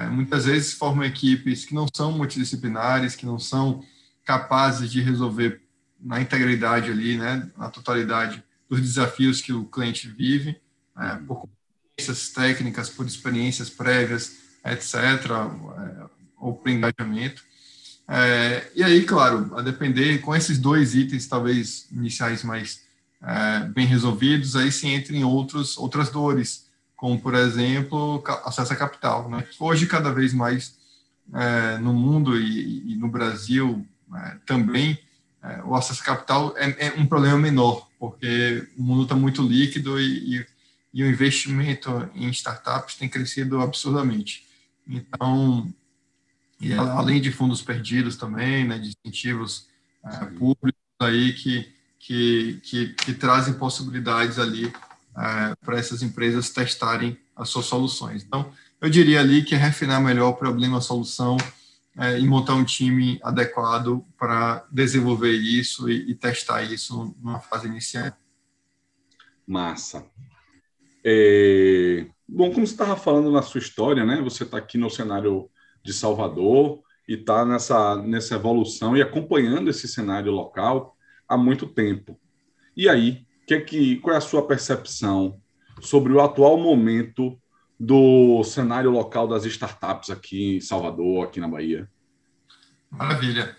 É, 0.00 0.06
muitas 0.06 0.44
vezes 0.44 0.72
formam 0.72 1.04
equipes 1.04 1.64
que 1.64 1.72
não 1.72 1.86
são 1.94 2.10
multidisciplinares, 2.10 3.14
que 3.14 3.24
não 3.24 3.38
são 3.38 3.84
capazes 4.24 4.90
de 4.90 5.00
resolver 5.00 5.62
na 6.00 6.20
integridade 6.20 6.90
ali, 6.90 7.16
né, 7.16 7.48
na 7.56 7.70
totalidade 7.70 8.42
dos 8.68 8.80
desafios 8.80 9.40
que 9.40 9.52
o 9.52 9.66
cliente 9.66 10.08
vive, 10.08 10.60
é, 10.98 11.14
por 11.14 11.42
competências 11.42 12.30
técnicas, 12.30 12.90
por 12.90 13.06
experiências 13.06 13.70
prévias, 13.70 14.38
etc., 14.64 14.96
é, 14.96 16.10
ou 16.38 16.54
por 16.54 16.70
engajamento. 16.70 17.44
É, 18.08 18.68
e 18.74 18.82
aí, 18.82 19.04
claro, 19.04 19.56
a 19.56 19.62
depender, 19.62 20.18
com 20.18 20.34
esses 20.34 20.58
dois 20.58 20.96
itens, 20.96 21.28
talvez 21.28 21.86
iniciais 21.92 22.42
mais 22.42 22.82
é, 23.22 23.60
bem 23.68 23.86
resolvidos, 23.86 24.56
aí 24.56 24.72
se 24.72 24.88
entra 24.88 25.14
em 25.14 25.22
outros, 25.22 25.78
outras 25.78 26.10
dores, 26.10 26.68
como, 27.00 27.18
por 27.18 27.34
exemplo, 27.34 28.22
acesso 28.44 28.74
a 28.74 28.76
capital. 28.76 29.30
Né? 29.30 29.46
Hoje, 29.58 29.86
cada 29.86 30.12
vez 30.12 30.34
mais 30.34 30.76
é, 31.32 31.78
no 31.78 31.94
mundo 31.94 32.38
e, 32.38 32.92
e 32.92 32.94
no 32.94 33.08
Brasil 33.08 33.86
é, 34.14 34.36
também, 34.44 34.98
é, 35.42 35.62
o 35.64 35.74
acesso 35.74 36.02
a 36.02 36.04
capital 36.04 36.54
é, 36.58 36.88
é, 36.88 36.92
um 36.98 37.06
problema 37.06 37.38
menor, 37.38 37.88
porque 37.98 38.68
o 38.76 38.82
mundo 38.82 39.04
está 39.04 39.16
muito 39.16 39.40
líquido 39.40 39.98
e, 39.98 40.36
e, 40.36 40.46
e 40.92 41.02
o 41.02 41.06
investimento 41.06 42.10
em 42.14 42.28
startups 42.28 42.96
tem 42.96 43.08
crescido 43.08 43.62
absurdamente. 43.62 44.46
Então, 44.86 45.72
além 46.94 47.18
de 47.18 47.32
fundos 47.32 47.62
perdidos 47.62 48.14
também, 48.14 48.68
né, 48.68 48.78
de 48.78 48.92
incentivos 49.06 49.68
é, 50.04 50.26
públicos 50.26 50.82
aí 51.00 51.32
que, 51.32 51.66
que, 51.98 52.60
que, 52.62 52.88
que, 52.92 53.14
trazem 53.14 53.54
possibilidades 53.54 54.38
ali 54.38 54.70
é, 55.16 55.54
para 55.64 55.78
essas 55.78 56.02
empresas 56.02 56.50
testarem 56.50 57.18
as 57.34 57.48
suas 57.48 57.66
soluções. 57.66 58.22
Então, 58.22 58.52
eu 58.80 58.88
diria 58.88 59.20
ali 59.20 59.42
que 59.42 59.54
é 59.54 59.58
refinar 59.58 60.00
melhor 60.00 60.30
o 60.30 60.36
problema-solução 60.36 61.36
é, 61.98 62.18
e 62.18 62.26
montar 62.26 62.54
um 62.54 62.64
time 62.64 63.18
adequado 63.22 64.04
para 64.18 64.66
desenvolver 64.70 65.32
isso 65.32 65.90
e, 65.90 66.10
e, 66.10 66.14
testar 66.14 66.62
isso 66.62 67.14
numa 67.20 67.40
fase 67.40 67.66
inicial. 67.66 68.12
Massa. 69.46 70.06
É, 71.04 72.06
bom, 72.28 72.52
como 72.52 72.66
você 72.66 72.72
estava 72.72 72.96
falando 72.96 73.30
na 73.32 73.42
sua 73.42 73.58
história, 73.58 74.04
né? 74.04 74.20
Você 74.22 74.44
está 74.44 74.58
aqui 74.58 74.78
no 74.78 74.88
cenário 74.88 75.50
de 75.82 75.92
Salvador 75.92 76.80
e 77.08 77.14
está 77.14 77.44
nessa, 77.44 77.96
nessa 77.96 78.34
evolução 78.34 78.96
e 78.96 79.02
acompanhando 79.02 79.68
esse 79.68 79.88
cenário 79.88 80.30
local 80.30 80.96
há 81.28 81.36
muito 81.36 81.66
tempo. 81.66 82.18
E 82.76 82.88
aí, 82.88 83.26
que 83.50 83.60
que, 83.60 83.96
qual 83.96 84.14
é 84.14 84.18
a 84.18 84.20
sua 84.20 84.46
percepção 84.46 85.40
sobre 85.80 86.12
o 86.12 86.20
atual 86.20 86.56
momento 86.58 87.36
do 87.78 88.44
cenário 88.44 88.90
local 88.90 89.26
das 89.26 89.44
startups 89.44 90.10
aqui 90.10 90.56
em 90.56 90.60
Salvador, 90.60 91.24
aqui 91.24 91.40
na 91.40 91.48
Bahia? 91.48 91.90
Maravilha. 92.90 93.56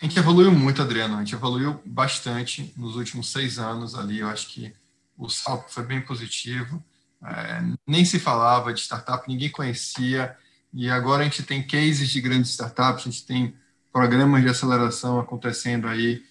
A 0.00 0.04
gente 0.04 0.18
evoluiu 0.18 0.50
muito, 0.50 0.80
Adriano. 0.80 1.16
A 1.16 1.18
gente 1.18 1.34
evoluiu 1.34 1.80
bastante 1.84 2.72
nos 2.76 2.96
últimos 2.96 3.30
seis 3.30 3.58
anos 3.58 3.94
ali. 3.94 4.20
Eu 4.20 4.28
acho 4.28 4.48
que 4.48 4.72
o 5.16 5.28
salto 5.28 5.72
foi 5.72 5.84
bem 5.84 6.00
positivo. 6.00 6.82
É, 7.24 7.62
nem 7.86 8.04
se 8.04 8.18
falava 8.18 8.72
de 8.72 8.80
startup, 8.80 9.28
ninguém 9.28 9.50
conhecia. 9.50 10.36
E 10.72 10.88
agora 10.88 11.22
a 11.22 11.24
gente 11.24 11.42
tem 11.42 11.66
cases 11.66 12.08
de 12.08 12.20
grandes 12.20 12.50
startups, 12.50 13.06
a 13.06 13.10
gente 13.10 13.26
tem 13.26 13.54
programas 13.92 14.42
de 14.42 14.48
aceleração 14.48 15.18
acontecendo 15.18 15.86
aí 15.88 16.22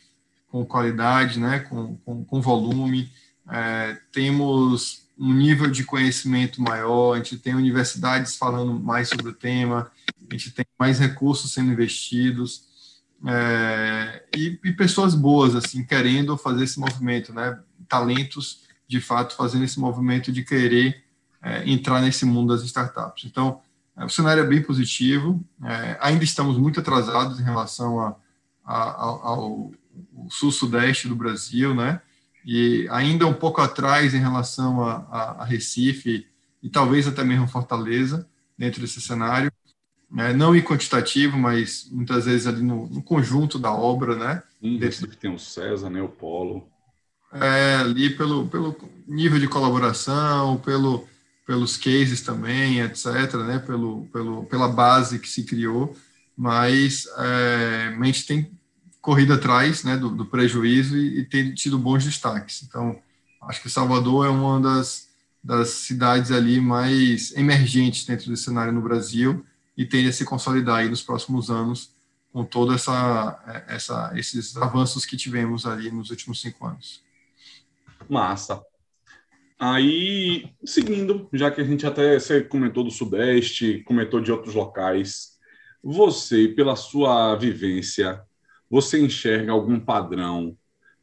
com 0.52 0.66
qualidade, 0.66 1.40
né, 1.40 1.60
com, 1.60 1.98
com, 1.98 2.24
com 2.24 2.42
volume. 2.42 3.12
É, 3.50 3.98
temos 4.12 5.08
um 5.18 5.34
nível 5.34 5.70
de 5.70 5.84
conhecimento 5.84 6.62
maior, 6.62 7.14
a 7.14 7.18
gente 7.18 7.38
tem 7.38 7.56
universidades 7.56 8.36
falando 8.36 8.74
mais 8.74 9.10
sobre 9.10 9.30
o 9.30 9.34
tema, 9.34 9.92
a 10.30 10.34
gente 10.34 10.52
tem 10.52 10.66
mais 10.78 11.00
recursos 11.00 11.52
sendo 11.52 11.72
investidos 11.72 12.68
é, 13.26 14.24
e, 14.36 14.60
e, 14.64 14.72
pessoas 14.74 15.16
boas 15.16 15.56
assim 15.56 15.84
querendo 15.84 16.38
fazer 16.38 16.64
esse 16.64 16.80
movimento, 16.80 17.34
né? 17.34 17.60
Talentos 17.88 18.62
de 18.88 19.02
fato 19.02 19.36
fazendo 19.36 19.64
esse 19.64 19.80
movimento 19.80 20.32
de 20.32 20.44
querer 20.44 21.04
é, 21.42 21.68
entrar 21.68 22.00
nesse 22.00 22.26
mundo 22.26 22.54
das 22.54 22.64
startups. 22.64 23.26
Então 23.26 23.60
é, 23.98 24.06
o 24.06 24.10
cenário 24.10 24.44
é 24.44 24.48
bem 24.48 24.62
positivo. 24.62 25.44
É, 25.64 25.98
ainda 26.00 26.24
estamos 26.24 26.58
muito 26.58 26.80
atrasados 26.80 27.40
em 27.40 27.44
relação 27.44 28.00
a, 28.00 28.16
a, 28.64 28.84
ao, 29.02 29.72
ao 30.18 30.30
sul-sudeste 30.30 31.08
do 31.08 31.16
Brasil, 31.16 31.74
né? 31.74 32.02
E 32.46 32.88
ainda 32.90 33.28
um 33.28 33.34
pouco 33.34 33.62
atrás 33.62 34.14
em 34.14 34.20
relação 34.20 34.84
a, 34.84 35.06
a, 35.12 35.22
a 35.44 35.46
Recife 35.46 36.26
e 36.64 36.70
talvez 36.70 37.08
até 37.08 37.24
mesmo 37.24 37.48
Fortaleza, 37.48 38.28
dentro 38.58 38.82
desse 38.82 39.02
cenário. 39.02 39.52
É, 40.18 40.34
não 40.34 40.56
em 40.56 40.62
quantitativo, 40.62 41.38
mas 41.38 41.88
muitas 41.92 42.26
vezes 42.26 42.48
ali 42.48 42.62
no, 42.62 42.88
no 42.88 43.04
conjunto 43.04 43.60
da 43.60 43.72
obra, 43.72 44.16
né? 44.16 44.44
Em 44.62 44.78
Recife 44.78 45.18
tem 45.18 45.34
o 45.34 45.38
César, 45.38 45.90
né? 45.90 46.02
O 46.02 46.08
Polo. 46.08 46.68
É, 47.34 47.76
ali 47.76 48.10
pelo, 48.10 48.48
pelo 48.48 48.76
nível 49.06 49.38
de 49.38 49.48
colaboração, 49.48 50.58
pelo 50.58 51.06
pelos 51.48 51.78
cases 51.78 52.22
também, 52.22 52.82
etc., 52.82 53.34
né, 53.48 53.58
pelo, 53.66 54.06
pelo, 54.12 54.44
pela 54.44 54.68
base 54.68 55.18
que 55.18 55.30
se 55.30 55.46
criou, 55.46 55.96
mas 56.36 57.08
é, 57.18 57.96
a 57.98 58.04
gente 58.04 58.26
tem 58.26 58.52
corrido 59.08 59.32
atrás 59.32 59.86
né, 59.86 59.96
do, 59.96 60.10
do 60.10 60.26
prejuízo 60.26 60.98
e, 60.98 61.20
e, 61.20 61.24
tem 61.24 61.54
tido 61.54 61.80
bons 61.80 62.04
destaques. 62.04 62.62
Então, 62.64 63.02
acho 63.44 63.62
que 63.62 63.70
Salvador 63.70 64.26
é 64.26 64.30
uma 64.30 64.60
das, 64.60 65.08
das 65.42 65.70
cidades 65.70 66.30
ali 66.30 66.60
mais 66.60 67.32
emergentes 67.32 68.04
dentro 68.04 68.30
desse 68.30 68.44
cenário 68.44 68.74
no 68.74 68.82
Brasil 68.82 69.46
e 69.78 69.86
tende 69.86 70.10
a 70.10 70.12
se 70.12 70.26
consolidar 70.26 70.80
aí 70.80 70.90
nos 70.90 71.02
próximos 71.02 71.50
anos 71.50 71.90
com 72.34 72.44
toda 72.44 72.76
essa, 72.76 73.64
essa 73.70 74.12
esses 74.14 74.58
avanços 74.58 75.06
que 75.06 75.16
tivemos 75.16 75.66
ali 75.66 75.90
nos 75.90 76.10
últimos 76.10 76.42
cinco 76.42 76.68
anos. 76.68 77.02
Massa. 78.10 78.62
Aí, 79.58 80.52
seguindo, 80.66 81.30
já 81.32 81.50
que 81.50 81.62
a 81.62 81.64
gente 81.64 81.88
até 81.88 82.20
você 82.20 82.42
comentou 82.42 82.84
do 82.84 82.92
Sudeste, 82.92 83.84
comentou 83.86 84.20
de 84.20 84.34
outros 84.34 84.54
locais, 84.54 85.38
você, 85.82 86.50
pela 86.50 86.76
sua 86.76 87.34
vivência, 87.38 88.27
você 88.70 89.00
enxerga 89.00 89.52
algum 89.52 89.80
padrão 89.80 90.58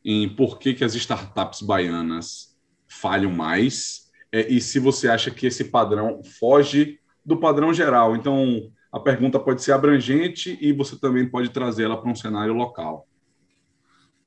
em 0.04 0.28
por 0.28 0.58
que, 0.58 0.74
que 0.74 0.84
as 0.84 0.94
startups 0.94 1.62
baianas 1.62 2.56
falham 2.86 3.30
mais? 3.30 4.10
É, 4.30 4.52
e 4.52 4.60
se 4.60 4.78
você 4.78 5.08
acha 5.08 5.30
que 5.30 5.46
esse 5.46 5.64
padrão 5.64 6.22
foge 6.38 6.98
do 7.24 7.36
padrão 7.38 7.72
geral? 7.72 8.14
Então, 8.14 8.70
a 8.92 9.00
pergunta 9.00 9.40
pode 9.40 9.62
ser 9.62 9.72
abrangente 9.72 10.58
e 10.60 10.72
você 10.72 10.96
também 10.96 11.28
pode 11.28 11.48
trazê-la 11.48 11.96
para 11.96 12.10
um 12.10 12.14
cenário 12.14 12.52
local. 12.52 13.06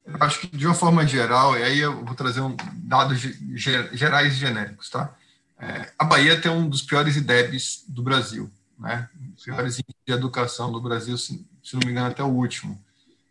Eu 0.06 0.16
acho 0.22 0.40
que, 0.40 0.48
de 0.48 0.66
uma 0.66 0.74
forma 0.74 1.06
geral, 1.06 1.58
e 1.58 1.64
aí 1.64 1.80
eu 1.80 2.04
vou 2.04 2.16
trazer 2.16 2.42
um, 2.42 2.56
dados 2.76 3.20
gerais 3.20 4.34
e 4.34 4.38
genéricos, 4.38 4.90
tá? 4.90 5.14
É, 5.60 5.92
a 6.00 6.06
Bahia 6.06 6.40
tem 6.40 6.52
um 6.52 6.70
dos 6.70 6.82
piores 6.82 7.16
IDEBs 7.18 7.84
do 7.88 8.02
Brasil, 8.02 8.50
né? 8.80 9.10
Os 9.36 9.44
piores 9.44 9.78
de 9.78 9.84
educação 10.08 10.72
do 10.72 10.82
Brasil, 10.82 11.18
se, 11.18 11.46
se 11.64 11.74
não 11.74 11.82
me 11.86 11.92
engano, 11.92 12.08
até 12.08 12.24
o 12.24 12.28
último. 12.28 12.82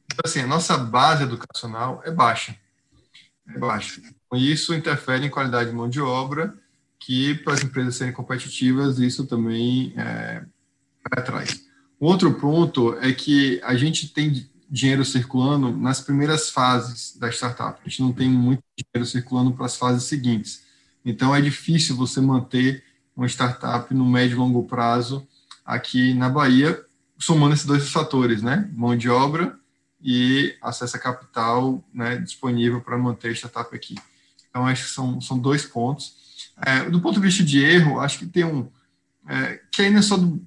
Então, 0.07 0.23
assim, 0.25 0.41
a 0.41 0.47
nossa 0.47 0.77
base 0.77 1.25
educacional 1.25 2.03
é 2.05 2.11
baixa. 2.11 2.57
É 3.49 3.59
baixa. 3.59 4.01
Isso, 4.35 4.75
interfere 4.75 5.27
em 5.27 5.31
qualidade 5.31 5.71
de 5.71 5.77
mão 5.77 5.89
de 5.89 6.01
obra, 6.01 6.55
que, 6.99 7.35
para 7.37 7.55
as 7.55 7.63
empresas 7.63 7.97
serem 7.97 8.13
competitivas, 8.13 8.99
isso 8.99 9.27
também 9.27 9.93
é, 9.97 10.45
vai 11.11 11.19
atrás. 11.19 11.61
Outro 11.99 12.35
ponto 12.35 12.95
é 12.99 13.13
que 13.13 13.61
a 13.63 13.77
gente 13.77 14.09
tem 14.09 14.49
dinheiro 14.69 15.05
circulando 15.05 15.71
nas 15.77 16.01
primeiras 16.01 16.51
fases 16.51 17.17
da 17.17 17.31
startup. 17.31 17.81
A 17.81 17.89
gente 17.89 18.03
não 18.03 18.13
tem 18.13 18.29
muito 18.29 18.63
dinheiro 18.77 19.09
circulando 19.09 19.53
para 19.53 19.67
as 19.67 19.77
fases 19.77 20.05
seguintes. 20.05 20.63
Então, 21.05 21.35
é 21.35 21.41
difícil 21.41 21.97
você 21.97 22.21
manter 22.21 22.83
uma 23.17 23.29
startup 23.29 23.93
no 23.95 24.05
médio 24.05 24.35
e 24.35 24.39
longo 24.39 24.65
prazo 24.65 25.27
aqui 25.65 26.13
na 26.15 26.29
Bahia, 26.29 26.85
somando 27.19 27.55
esses 27.55 27.65
dois 27.65 27.89
fatores, 27.91 28.43
né? 28.43 28.69
Mão 28.75 28.97
de 28.97 29.09
obra 29.09 29.59
e 30.01 30.57
acesso 30.63 30.97
a 30.97 31.01
capital 31.01 31.83
né, 31.93 32.17
disponível 32.17 32.81
para 32.81 32.99
manter 32.99 33.29
a 33.29 33.33
startup 33.33 33.75
aqui. 33.75 33.95
Então, 34.49 34.67
acho 34.67 34.85
que 34.85 34.91
são, 34.91 35.21
são 35.21 35.39
dois 35.39 35.65
pontos. 35.65 36.17
É, 36.65 36.89
do 36.89 37.01
ponto 37.01 37.21
de 37.21 37.27
vista 37.27 37.45
de 37.45 37.63
erro, 37.63 38.01
acho 38.01 38.19
que 38.19 38.27
tem 38.27 38.45
um, 38.45 38.69
é, 39.29 39.61
que 39.71 39.89
não 39.91 39.99
é, 39.99 40.03
só 40.03 40.17
do, 40.17 40.41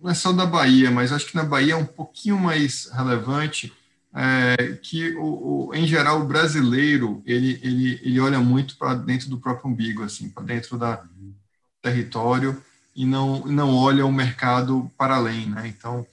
não 0.00 0.10
é 0.10 0.14
só 0.14 0.32
da 0.32 0.46
Bahia, 0.46 0.90
mas 0.90 1.12
acho 1.12 1.26
que 1.26 1.34
na 1.34 1.44
Bahia 1.44 1.72
é 1.72 1.76
um 1.76 1.86
pouquinho 1.86 2.38
mais 2.38 2.90
relevante, 2.92 3.72
é, 4.14 4.78
que, 4.80 5.14
o, 5.16 5.68
o, 5.68 5.74
em 5.74 5.86
geral, 5.86 6.20
o 6.20 6.26
brasileiro, 6.26 7.20
ele, 7.26 7.58
ele, 7.62 8.00
ele 8.02 8.20
olha 8.20 8.38
muito 8.38 8.76
para 8.76 8.94
dentro 8.94 9.28
do 9.28 9.40
próprio 9.40 9.70
umbigo, 9.70 10.04
assim, 10.04 10.28
para 10.28 10.44
dentro 10.44 10.78
da 10.78 11.02
território, 11.82 12.62
e 12.94 13.04
não, 13.04 13.40
não 13.40 13.74
olha 13.74 14.06
o 14.06 14.12
mercado 14.12 14.90
para 14.96 15.16
além, 15.16 15.46
né? 15.50 15.66
Então, 15.66 16.06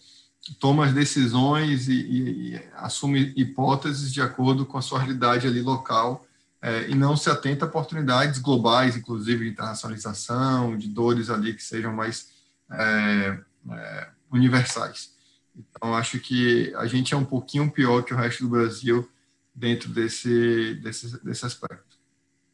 toma 0.59 0.85
as 0.85 0.93
decisões 0.93 1.87
e, 1.87 1.93
e, 1.93 2.55
e 2.55 2.63
assume 2.75 3.33
hipóteses 3.35 4.11
de 4.11 4.21
acordo 4.21 4.65
com 4.65 4.77
a 4.77 4.81
sua 4.81 4.99
realidade 4.99 5.47
ali 5.47 5.61
local, 5.61 6.25
é, 6.61 6.89
e 6.89 6.95
não 6.95 7.17
se 7.17 7.29
atenta 7.29 7.65
a 7.65 7.67
oportunidades 7.67 8.39
globais, 8.39 8.95
inclusive 8.95 9.45
de 9.45 9.51
internacionalização, 9.51 10.77
de 10.77 10.87
dores 10.87 11.29
ali 11.29 11.53
que 11.53 11.63
sejam 11.63 11.93
mais 11.93 12.31
é, 12.71 13.39
é, 13.71 14.09
universais. 14.31 15.15
Então, 15.55 15.95
acho 15.95 16.19
que 16.19 16.73
a 16.75 16.85
gente 16.85 17.13
é 17.13 17.17
um 17.17 17.25
pouquinho 17.25 17.69
pior 17.71 18.03
que 18.03 18.13
o 18.13 18.17
resto 18.17 18.43
do 18.43 18.49
Brasil 18.49 19.09
dentro 19.53 19.89
desse, 19.89 20.75
desse, 20.75 21.23
desse 21.23 21.45
aspecto. 21.45 21.97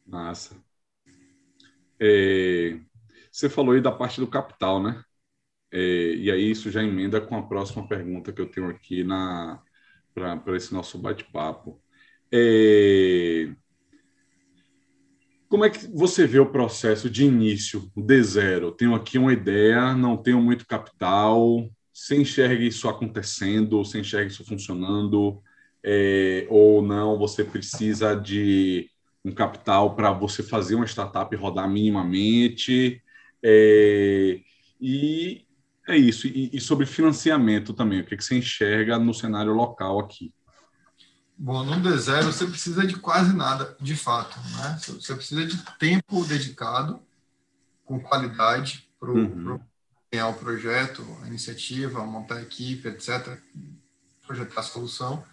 Massa. 0.06 0.56
É, 2.00 2.78
você 3.30 3.48
falou 3.48 3.74
aí 3.74 3.80
da 3.80 3.92
parte 3.92 4.20
do 4.20 4.26
capital, 4.26 4.82
né? 4.82 5.04
É, 5.70 6.14
e 6.14 6.30
aí 6.30 6.50
isso 6.50 6.70
já 6.70 6.82
emenda 6.82 7.20
com 7.20 7.36
a 7.36 7.42
próxima 7.42 7.86
pergunta 7.86 8.32
que 8.32 8.40
eu 8.40 8.50
tenho 8.50 8.68
aqui 8.68 9.04
para 10.14 10.56
esse 10.56 10.72
nosso 10.72 10.98
bate-papo. 10.98 11.80
É, 12.32 13.48
como 15.48 15.64
é 15.64 15.70
que 15.70 15.86
você 15.88 16.26
vê 16.26 16.38
o 16.38 16.52
processo 16.52 17.08
de 17.08 17.24
início, 17.24 17.90
de 17.96 18.22
zero? 18.22 18.70
Tenho 18.70 18.94
aqui 18.94 19.16
uma 19.18 19.32
ideia, 19.32 19.94
não 19.94 20.16
tenho 20.16 20.40
muito 20.42 20.66
capital, 20.66 21.68
você 21.92 22.16
enxerga 22.16 22.62
isso 22.62 22.88
acontecendo, 22.88 23.82
você 23.82 23.98
enxerga 23.98 24.28
isso 24.30 24.44
funcionando, 24.44 25.42
é, 25.82 26.46
ou 26.50 26.82
não, 26.82 27.18
você 27.18 27.42
precisa 27.42 28.14
de 28.14 28.90
um 29.24 29.32
capital 29.32 29.96
para 29.96 30.12
você 30.12 30.42
fazer 30.42 30.74
uma 30.74 30.86
startup 30.86 31.34
rodar 31.34 31.68
minimamente, 31.68 33.02
é, 33.42 34.40
e 34.78 35.47
é 35.88 35.96
isso. 35.96 36.26
E, 36.26 36.50
e, 36.52 36.60
sobre 36.60 36.84
financiamento 36.84 37.72
também, 37.72 38.00
o 38.00 38.04
que, 38.04 38.16
que 38.16 38.24
você 38.24 38.36
enxerga 38.36 38.98
no 38.98 39.14
cenário 39.14 39.52
local 39.52 39.98
aqui? 39.98 40.32
Bom, 41.36 41.64
no 41.64 41.76
D0 41.76 42.24
você 42.24 42.46
precisa 42.46 42.86
de 42.86 42.96
quase 42.96 43.34
nada, 43.34 43.74
de 43.80 43.96
fato. 43.96 44.38
Né? 44.56 44.78
Você 44.80 45.14
precisa 45.14 45.46
de 45.46 45.56
tempo 45.78 46.24
dedicado, 46.24 47.00
com 47.84 47.98
qualidade, 47.98 48.86
para 49.00 49.10
uhum. 49.10 49.58
criar 50.10 50.28
o 50.28 50.34
projeto, 50.34 51.02
a 51.22 51.28
iniciativa, 51.28 52.04
montar 52.04 52.36
a 52.36 52.42
equipe, 52.42 52.86
etc., 52.88 53.38
projetar 54.26 54.60
a 54.60 54.64
solução. 54.64 55.24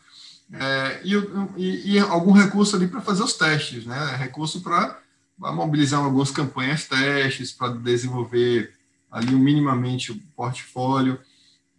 É, 0.54 1.02
e, 1.04 1.14
e, 1.58 1.96
e, 1.96 2.00
algum 2.00 2.32
recurso 2.32 2.76
ali 2.76 2.88
para 2.88 3.02
fazer 3.02 3.24
os 3.24 3.34
testes, 3.34 3.86
né? 3.86 4.16
Recurso 4.16 4.62
para 4.62 5.02
mobilizar 5.38 6.00
algumas 6.00 6.32
campanhas 6.32 6.88
testes, 6.88 7.52
para 7.52 7.74
desenvolver 7.74 8.74
ali 9.12 9.34
minimamente 9.34 10.12
o 10.12 10.20
portfólio. 10.36 11.20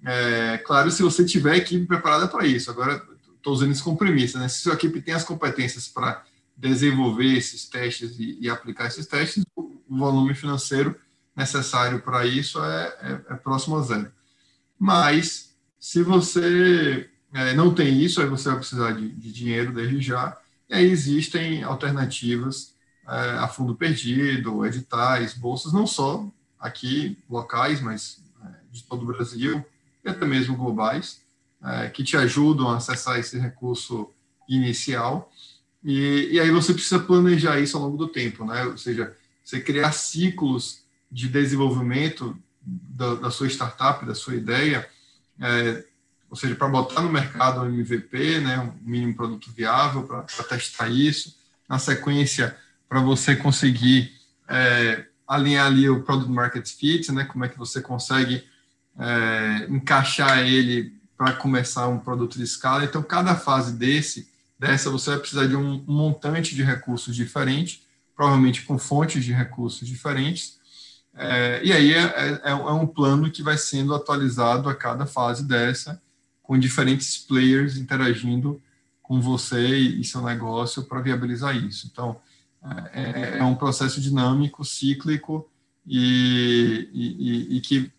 É, 0.05 0.59
claro, 0.59 0.91
se 0.91 1.03
você 1.03 1.25
tiver 1.25 1.57
equipe 1.57 1.87
preparada 1.87 2.29
para 2.29 2.47
isso. 2.47 2.71
Agora, 2.71 3.03
estou 3.37 3.53
usando 3.53 3.73
isso 3.73 3.85
como 3.85 3.97
premissa, 3.97 4.39
né? 4.39 4.49
Se 4.49 4.61
sua 4.61 4.75
equipe 4.75 5.01
tem 5.01 5.15
as 5.15 5.25
competências 5.25 5.87
para 5.87 6.25
desenvolver 6.57 7.37
esses 7.37 7.69
testes 7.69 8.19
e, 8.19 8.39
e, 8.41 8.49
aplicar 8.49 8.87
esses 8.87 9.07
testes, 9.07 9.45
o 9.55 9.83
volume 9.89 10.35
financeiro 10.35 10.97
necessário 11.37 12.01
para 12.01 12.27
isso 12.27 12.63
é, 12.63 12.97
é, 13.01 13.35
é, 13.35 13.37
próximo 13.37 13.77
a 13.77 13.83
zero. 13.83 14.11
Mas, 14.79 15.55
se 15.79 16.03
você 16.03 17.09
é, 17.35 17.55
não 17.55 17.75
tem 17.75 18.01
isso, 18.01 18.21
aí 18.21 18.27
você 18.27 18.49
vai 18.49 18.59
precisar 18.59 18.93
de, 18.93 19.11
de 19.11 19.33
dinheiro 19.33 19.73
desde 19.73 20.01
já, 20.01 20.37
e 20.69 20.75
aí 20.75 20.87
existem 20.87 21.63
alternativas 21.63 22.75
é, 23.07 23.31
a 23.39 23.47
fundo 23.47 23.77
perdido, 23.77 24.65
editais, 24.67 25.35
bolsas, 25.35 25.73
não 25.73 25.87
só 25.87 26.27
aqui 26.67 27.19
locais, 27.29 27.81
mas 27.81 28.23
é, 28.45 28.49
de 28.71 28.83
todo 28.85 29.03
o 29.03 29.07
Brasil, 29.07 29.65
e 30.05 30.09
até 30.09 30.25
mesmo 30.25 30.57
globais, 30.57 31.21
é, 31.63 31.89
que 31.89 32.05
te 32.05 32.17
ajudam 32.17 32.69
a 32.69 32.77
acessar 32.77 33.19
esse 33.19 33.39
recurso 33.39 34.11
inicial. 34.49 35.33
E, 35.83 36.29
e 36.33 36.41
aí 36.41 36.51
você 36.51 36.73
precisa 36.73 36.99
planejar 36.99 37.59
isso 37.61 37.77
ao 37.77 37.85
longo 37.85 37.97
do 37.97 38.09
tempo, 38.09 38.45
né? 38.45 38.65
Ou 38.65 38.77
seja, 38.77 39.17
você 39.43 39.61
criar 39.61 39.93
ciclos 39.93 40.83
de 41.11 41.29
desenvolvimento 41.29 42.37
da, 42.61 43.15
da 43.15 43.31
sua 43.31 43.47
startup, 43.47 44.05
da 44.05 44.15
sua 44.15 44.35
ideia, 44.35 44.89
é, 45.41 45.85
ou 46.29 46.37
seja, 46.37 46.55
para 46.57 46.69
botar 46.69 47.03
no 47.03 47.11
mercado 47.11 47.61
um 47.61 47.67
MVP, 47.67 48.41
né, 48.41 48.59
um 48.59 48.73
mínimo 48.83 49.15
produto 49.15 49.51
viável, 49.53 50.03
para 50.03 50.23
testar 50.45 50.89
isso. 50.89 51.37
Na 51.69 51.79
sequência, 51.79 52.57
para 52.89 53.01
você 53.01 53.37
conseguir 53.37 54.13
é, 54.49 55.07
alinhar 55.27 55.67
ali 55.67 55.89
o 55.89 56.03
product 56.03 56.31
market 56.31 56.69
fit, 56.69 57.11
né, 57.13 57.25
como 57.25 57.45
é 57.45 57.49
que 57.49 57.59
você 57.59 57.81
consegue 57.81 58.45
é, 58.99 59.67
encaixar 59.69 60.39
ele 60.41 60.95
para 61.17 61.33
começar 61.33 61.89
um 61.89 61.99
produto 61.99 62.37
de 62.37 62.45
escala. 62.45 62.85
Então, 62.85 63.03
cada 63.03 63.35
fase 63.35 63.73
desse, 63.73 64.29
dessa, 64.59 64.91
você 64.91 65.11
vai 65.11 65.19
precisar 65.19 65.47
de 65.47 65.57
um 65.57 65.83
montante 65.87 66.55
de 66.55 66.63
recursos 66.63 67.15
diferente, 67.17 67.83
provavelmente 68.15 68.63
com 68.63 68.79
fontes 68.79 69.25
de 69.25 69.33
recursos 69.33 69.87
diferentes. 69.87 70.59
É, 71.15 71.61
e 71.65 71.73
aí 71.73 71.95
é, 71.95 72.03
é, 72.03 72.51
é, 72.51 72.55
um 72.55 72.87
plano 72.87 73.31
que 73.31 73.43
vai 73.43 73.57
sendo 73.57 73.95
atualizado 73.95 74.69
a 74.69 74.75
cada 74.75 75.07
fase 75.07 75.45
dessa, 75.45 76.01
com 76.43 76.59
diferentes 76.59 77.17
players 77.17 77.77
interagindo 77.77 78.61
com 79.03 79.21
você 79.21 79.77
e 79.77 80.05
seu 80.05 80.21
negócio 80.21 80.83
para 80.83 81.01
viabilizar 81.01 81.57
isso. 81.57 81.89
Então, 81.91 82.21
é, 82.93 83.01
é, 83.01 83.39
é 83.39 83.45
um 83.45 83.55
processo 83.55 84.01
dinâmico, 84.01 84.65
cíclico, 84.65 85.49
e, 85.87 86.89
e, 86.93 87.57
e 87.57 87.61
que 87.61 87.93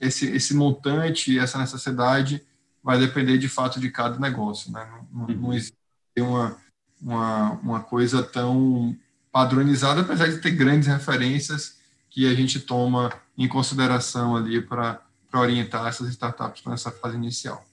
esse, 0.00 0.26
esse 0.26 0.54
montante, 0.54 1.38
essa 1.38 1.58
necessidade 1.58 2.42
vai 2.82 2.98
depender 2.98 3.38
de 3.38 3.48
fato 3.48 3.80
de 3.80 3.90
cada 3.90 4.18
negócio. 4.18 4.70
Né? 4.70 4.88
Não, 5.12 5.26
não 5.26 5.48
uhum. 5.48 5.52
existe 5.52 5.76
uma, 6.18 6.56
uma, 7.00 7.50
uma 7.52 7.80
coisa 7.80 8.22
tão 8.22 8.96
padronizada, 9.30 10.02
apesar 10.02 10.28
de 10.28 10.38
ter 10.38 10.50
grandes 10.50 10.88
referências 10.88 11.80
que 12.10 12.26
a 12.26 12.34
gente 12.34 12.60
toma 12.60 13.12
em 13.36 13.48
consideração 13.48 14.36
ali 14.36 14.60
para 14.60 15.00
orientar 15.34 15.86
essas 15.86 16.08
startups 16.08 16.64
nessa 16.64 16.90
fase 16.90 17.16
inicial. 17.16 17.64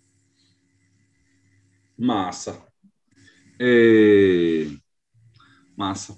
Massa. 1.97 2.57
É... 3.59 4.71
Massa. 5.75 6.17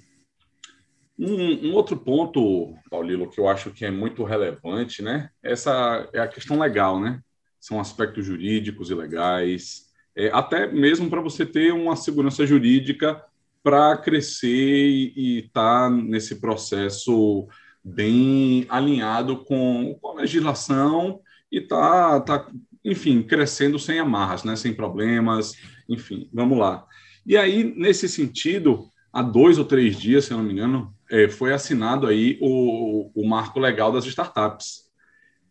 Um, 1.24 1.70
um, 1.70 1.74
outro 1.74 1.96
ponto, 1.96 2.74
Paulilo, 2.90 3.30
que 3.30 3.40
eu 3.40 3.48
acho 3.48 3.70
que 3.70 3.86
é 3.86 3.92
muito 3.92 4.24
relevante, 4.24 5.04
né? 5.04 5.30
Essa 5.44 6.10
é 6.14 6.20
a 6.20 6.28
questão 6.28 6.58
legal, 6.58 7.00
né? 7.00 7.22
são 7.62 7.80
aspectos 7.80 8.26
jurídicos 8.26 8.90
e 8.90 8.96
legais, 8.96 9.84
é, 10.16 10.30
até 10.34 10.70
mesmo 10.70 11.10
para 11.10 11.22
você 11.22 11.46
ter 11.46 11.72
uma 11.72 11.96
segurança 11.96 12.46
jurídica 12.46 13.24
para 13.64 13.96
crescer 13.98 15.14
e 15.16 15.44
estar 15.46 15.88
tá 15.88 15.90
nesse 15.90 16.42
processo 16.42 17.48
bem 17.84 18.66
alinhado 18.68 19.38
com, 19.46 19.96
com 20.02 20.08
a 20.10 20.22
legislação 20.22 21.22
e 21.52 21.62
tá, 21.62 22.20
tá, 22.22 22.52
enfim, 22.84 23.22
crescendo 23.22 23.78
sem 23.78 24.00
amarras, 24.00 24.44
né, 24.44 24.56
sem 24.56 24.74
problemas, 24.74 25.54
enfim, 25.88 26.28
vamos 26.34 26.58
lá. 26.58 26.86
E 27.24 27.38
aí, 27.38 27.64
nesse 27.78 28.10
sentido, 28.10 28.90
há 29.14 29.22
dois 29.22 29.60
ou 29.60 29.66
três 29.66 29.96
dias, 29.96 30.26
se 30.26 30.32
não 30.32 30.42
me 30.42 30.54
engano, 30.54 30.92
é, 31.12 31.28
foi 31.28 31.54
assinado 31.54 32.08
aí 32.08 32.38
o, 32.42 33.12
o 33.14 33.28
marco 33.28 33.60
legal 33.60 33.92
das 33.92 34.06
startups. 34.06 34.90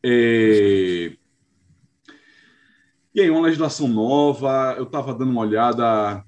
É, 0.03 1.13
e 3.15 3.21
aí, 3.21 3.29
uma 3.29 3.43
legislação 3.43 3.87
nova, 3.87 4.75
eu 4.79 4.85
estava 4.85 5.13
dando 5.13 5.33
uma 5.33 5.43
olhada, 5.43 6.25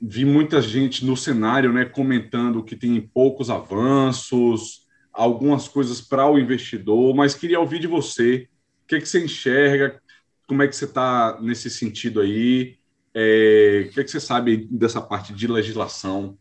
vi 0.00 0.24
muita 0.24 0.62
gente 0.62 1.04
no 1.04 1.16
cenário 1.16 1.72
né, 1.72 1.84
comentando 1.84 2.62
que 2.62 2.76
tem 2.76 3.00
poucos 3.00 3.50
avanços, 3.50 4.86
algumas 5.12 5.66
coisas 5.66 6.00
para 6.00 6.30
o 6.30 6.38
investidor, 6.38 7.14
mas 7.16 7.34
queria 7.34 7.58
ouvir 7.58 7.80
de 7.80 7.88
você, 7.88 8.48
o 8.84 8.86
que, 8.86 8.94
é 8.94 9.00
que 9.00 9.08
você 9.08 9.24
enxerga, 9.24 10.00
como 10.46 10.62
é 10.62 10.68
que 10.68 10.76
você 10.76 10.84
está 10.84 11.36
nesse 11.40 11.68
sentido 11.68 12.20
aí, 12.20 12.76
é, 13.12 13.86
o 13.88 13.92
que, 13.92 14.00
é 14.00 14.04
que 14.04 14.10
você 14.10 14.20
sabe 14.20 14.68
dessa 14.70 15.00
parte 15.00 15.32
de 15.32 15.48
legislação 15.48 16.38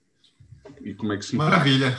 e 0.83 0.93
como 0.93 1.13
é 1.13 1.17
que 1.17 1.25
se 1.25 1.35
Maravilha. 1.35 1.97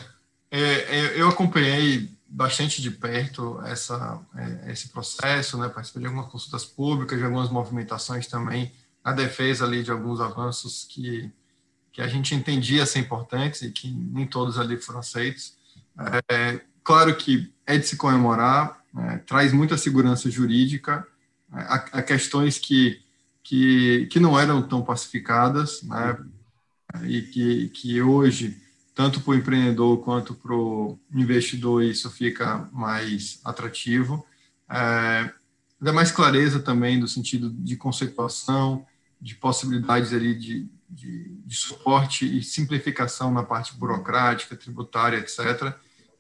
É, 0.51 0.61
é, 0.61 1.21
eu 1.21 1.29
acompanhei 1.29 2.11
bastante 2.27 2.83
de 2.83 2.91
perto 2.91 3.61
essa, 3.65 4.21
é, 4.37 4.73
esse 4.73 4.89
processo, 4.89 5.59
né? 5.59 5.69
participei 5.69 6.01
de 6.01 6.07
algumas 6.07 6.31
consultas 6.31 6.65
públicas, 6.65 7.19
de 7.19 7.25
algumas 7.25 7.51
movimentações 7.51 8.27
também 8.27 8.73
a 9.09 9.13
defesa 9.13 9.65
ali 9.65 9.83
de 9.83 9.91
alguns 9.91 10.21
avanços 10.21 10.87
que, 10.89 11.31
que 11.93 12.03
a 12.03 12.07
gente 12.07 12.35
entendia 12.35 12.85
ser 12.85 12.99
importantes 12.99 13.63
e 13.63 13.71
que 13.71 13.91
nem 13.91 14.27
todos 14.27 14.59
ali 14.59 14.77
foram 14.77 15.01
aceitos. 15.01 15.57
É, 16.31 16.61
claro 16.85 17.17
que 17.17 17.53
é 17.67 17.79
de 17.79 17.87
se 17.87 17.97
comemorar, 17.97 18.83
é, 18.97 19.19
traz 19.19 19.53
muita 19.53 19.79
segurança 19.79 20.31
jurídica, 20.31 21.07
é, 21.55 21.61
a, 21.61 21.75
a, 21.75 22.03
questões 22.03 22.59
que, 22.59 23.01
que, 23.43 24.07
que 24.13 24.21
não 24.21 24.39
eram 24.39 24.63
tão 24.63 24.83
pacificadas, 24.83 25.83
né, 25.83 26.19
e 27.05 27.23
que, 27.23 27.69
que 27.71 28.03
hoje, 28.03 28.61
tanto 28.99 29.21
para 29.21 29.31
o 29.31 29.35
empreendedor 29.37 30.03
quanto 30.03 30.35
para 30.35 30.53
o 30.53 30.99
investidor, 31.15 31.85
isso 31.85 32.11
fica 32.11 32.69
mais 32.73 33.41
atrativo. 33.45 34.27
É, 34.69 35.33
dá 35.81 35.93
mais 35.93 36.11
clareza 36.11 36.59
também 36.59 36.99
no 36.99 37.07
sentido 37.07 37.49
de 37.49 37.77
conceituação, 37.77 38.85
de 39.21 39.37
possibilidades 39.37 40.13
ali 40.13 40.35
de, 40.35 40.69
de, 40.91 41.29
de, 41.47 41.55
suporte 41.55 42.27
e 42.27 42.43
simplificação 42.43 43.33
na 43.33 43.45
parte 43.45 43.73
burocrática, 43.77 44.57
tributária, 44.57 45.19
etc. 45.19 45.73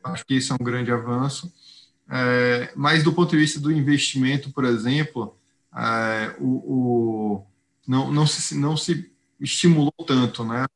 Acho 0.04 0.24
que 0.24 0.34
isso 0.34 0.52
é 0.52 0.56
um 0.60 0.64
grande 0.64 0.92
avanço. 0.92 1.52
É, 2.08 2.72
mas 2.76 3.02
do 3.02 3.12
ponto 3.12 3.32
de 3.32 3.38
vista 3.38 3.58
do 3.58 3.72
investimento, 3.72 4.52
por 4.52 4.64
exemplo, 4.64 5.36
é, 5.76 6.32
o, 6.38 6.46
o, 6.46 7.46
não, 7.88 8.12
não, 8.12 8.24
se, 8.24 8.54
não 8.54 8.76
se 8.76 9.10
estimulou 9.40 9.92
tanto, 10.06 10.44
né? 10.44 10.66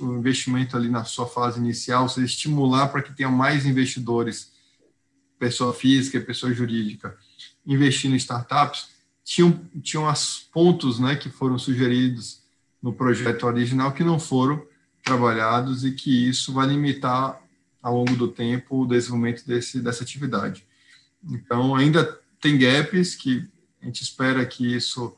O 0.00 0.14
investimento 0.16 0.76
ali 0.76 0.88
na 0.88 1.04
sua 1.04 1.26
fase 1.26 1.58
inicial, 1.58 2.08
se 2.08 2.22
estimular 2.22 2.88
para 2.88 3.02
que 3.02 3.14
tenha 3.14 3.30
mais 3.30 3.64
investidores, 3.64 4.52
pessoa 5.38 5.72
física 5.72 6.18
e 6.18 6.20
pessoa 6.20 6.52
jurídica, 6.52 7.16
investindo 7.66 8.12
em 8.12 8.16
startups, 8.16 8.88
tinham, 9.24 9.52
tinham 9.82 10.08
as 10.08 10.38
pontos 10.52 10.98
né, 10.98 11.16
que 11.16 11.30
foram 11.30 11.58
sugeridos 11.58 12.42
no 12.82 12.92
projeto 12.92 13.44
original 13.46 13.92
que 13.92 14.04
não 14.04 14.18
foram 14.18 14.66
trabalhados 15.02 15.84
e 15.84 15.92
que 15.92 16.28
isso 16.28 16.52
vai 16.52 16.66
limitar 16.66 17.40
ao 17.82 17.96
longo 17.96 18.16
do 18.16 18.28
tempo 18.28 18.82
o 18.82 18.86
desenvolvimento 18.86 19.46
desse, 19.46 19.80
dessa 19.80 20.02
atividade. 20.02 20.66
Então, 21.24 21.74
ainda 21.74 22.18
tem 22.40 22.58
gaps 22.58 23.14
que 23.14 23.48
a 23.80 23.86
gente 23.86 24.02
espera 24.02 24.44
que 24.44 24.74
isso 24.74 25.16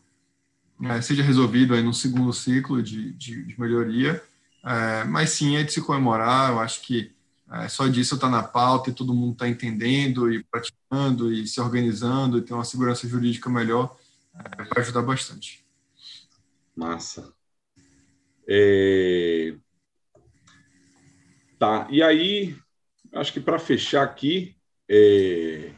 é, 0.85 1.01
seja 1.01 1.23
resolvido 1.23 1.75
aí 1.75 1.83
no 1.83 1.95
segundo 1.95 2.33
ciclo 2.33 2.83
de, 2.83 3.13
de, 3.13 3.45
de 3.45 3.61
melhoria, 3.61 4.23
é, 4.65 5.05
mas 5.05 5.31
sim 5.31 5.57
é 5.57 5.63
de 5.63 5.73
se 5.73 5.81
comemorar, 5.81 6.51
eu 6.51 6.61
acho 6.61 6.81
que 6.83 7.13
é, 7.51 7.69
só 7.69 7.87
disso 7.87 8.15
está 8.15 8.29
na 8.31 8.43
pauta 8.43 8.91
e 8.91 8.95
todo 8.95 9.15
mundo 9.15 9.33
está 9.33 9.49
entendendo 9.49 10.33
e 10.33 10.43
praticando 10.45 11.33
e 11.33 11.47
se 11.47 11.61
organizando 11.61 12.39
e 12.39 12.43
tem 12.43 12.57
uma 12.57 12.65
segurança 12.65 13.07
jurídica 13.07 13.51
melhor, 13.51 13.97
é, 14.35 14.65
vai 14.65 14.83
ajudar 14.83 15.03
bastante. 15.03 15.63
Massa. 16.75 17.33
É... 18.49 19.55
Tá, 21.59 21.87
e 21.91 22.03
aí, 22.03 22.57
acho 23.13 23.33
que 23.33 23.41
para 23.41 23.59
fechar 23.59 24.03
aqui, 24.03 24.57
é... 24.89 25.73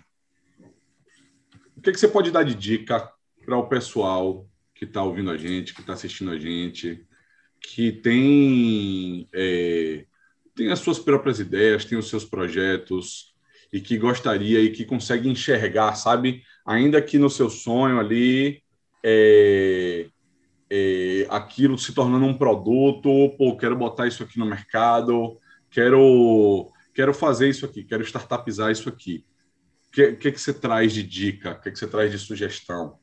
o 1.76 1.80
que, 1.80 1.92
que 1.92 1.98
você 1.98 2.08
pode 2.08 2.30
dar 2.30 2.44
de 2.44 2.54
dica 2.54 3.12
para 3.44 3.58
o 3.58 3.68
pessoal 3.68 4.48
que 4.74 4.84
está 4.84 5.02
ouvindo 5.02 5.30
a 5.30 5.36
gente, 5.36 5.74
que 5.74 5.80
está 5.80 5.92
assistindo 5.92 6.30
a 6.30 6.38
gente, 6.38 7.06
que 7.60 7.92
tem 7.92 9.28
é, 9.32 10.04
tem 10.54 10.70
as 10.70 10.78
suas 10.78 10.98
próprias 10.98 11.40
ideias, 11.40 11.84
tem 11.84 11.98
os 11.98 12.08
seus 12.08 12.24
projetos 12.24 13.34
e 13.72 13.80
que 13.80 13.98
gostaria 13.98 14.60
e 14.60 14.70
que 14.70 14.84
consegue 14.84 15.28
enxergar, 15.28 15.94
sabe? 15.96 16.42
Ainda 16.64 17.02
que 17.02 17.18
no 17.18 17.28
seu 17.28 17.50
sonho 17.50 17.98
ali, 17.98 18.62
é, 19.04 20.06
é, 20.70 21.26
aquilo 21.28 21.76
se 21.76 21.92
tornando 21.92 22.24
um 22.24 22.38
produto, 22.38 23.34
pô, 23.36 23.56
quero 23.56 23.76
botar 23.76 24.06
isso 24.06 24.22
aqui 24.22 24.38
no 24.38 24.46
mercado, 24.46 25.38
quero, 25.70 26.70
quero 26.94 27.12
fazer 27.12 27.48
isso 27.48 27.66
aqui, 27.66 27.82
quero 27.82 28.04
startupizar 28.04 28.70
isso 28.70 28.88
aqui. 28.88 29.24
O 29.88 29.90
que, 29.90 30.12
que, 30.14 30.32
que 30.32 30.40
você 30.40 30.54
traz 30.54 30.92
de 30.92 31.02
dica? 31.02 31.52
O 31.52 31.60
que, 31.60 31.70
que 31.70 31.78
você 31.78 31.86
traz 31.86 32.10
de 32.10 32.18
sugestão? 32.18 32.98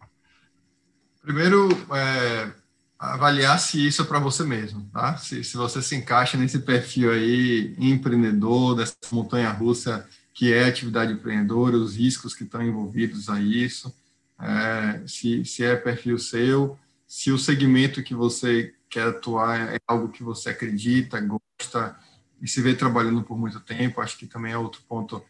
Primeiro, 1.21 1.69
é, 1.95 2.51
avaliar 2.97 3.59
se 3.59 3.85
isso 3.85 4.01
é 4.01 4.05
para 4.05 4.19
você 4.19 4.43
mesmo, 4.43 4.89
tá? 4.91 5.17
Se, 5.17 5.43
se 5.43 5.57
você 5.57 5.81
se 5.81 5.95
encaixa 5.95 6.37
nesse 6.37 6.59
perfil 6.59 7.11
aí, 7.11 7.75
empreendedor, 7.77 8.75
dessa 8.75 8.95
montanha 9.11 9.51
russa 9.51 10.07
que 10.33 10.53
é 10.53 10.65
atividade 10.65 11.13
empreendedora, 11.13 11.75
os 11.75 11.95
riscos 11.95 12.33
que 12.33 12.43
estão 12.43 12.63
envolvidos 12.63 13.29
a 13.29 13.39
isso, 13.39 13.93
é, 14.39 15.01
se, 15.05 15.45
se 15.45 15.63
é 15.63 15.75
perfil 15.75 16.17
seu, 16.17 16.77
se 17.07 17.31
o 17.31 17.37
segmento 17.37 18.01
que 18.01 18.15
você 18.15 18.73
quer 18.89 19.07
atuar 19.07 19.73
é 19.75 19.79
algo 19.87 20.09
que 20.09 20.23
você 20.23 20.49
acredita, 20.49 21.19
gosta 21.19 21.95
e 22.41 22.47
se 22.47 22.61
vê 22.61 22.73
trabalhando 22.73 23.21
por 23.21 23.37
muito 23.37 23.59
tempo, 23.59 24.01
acho 24.01 24.17
que 24.17 24.25
também 24.25 24.53
é 24.53 24.57
outro 24.57 24.81
ponto 24.87 25.23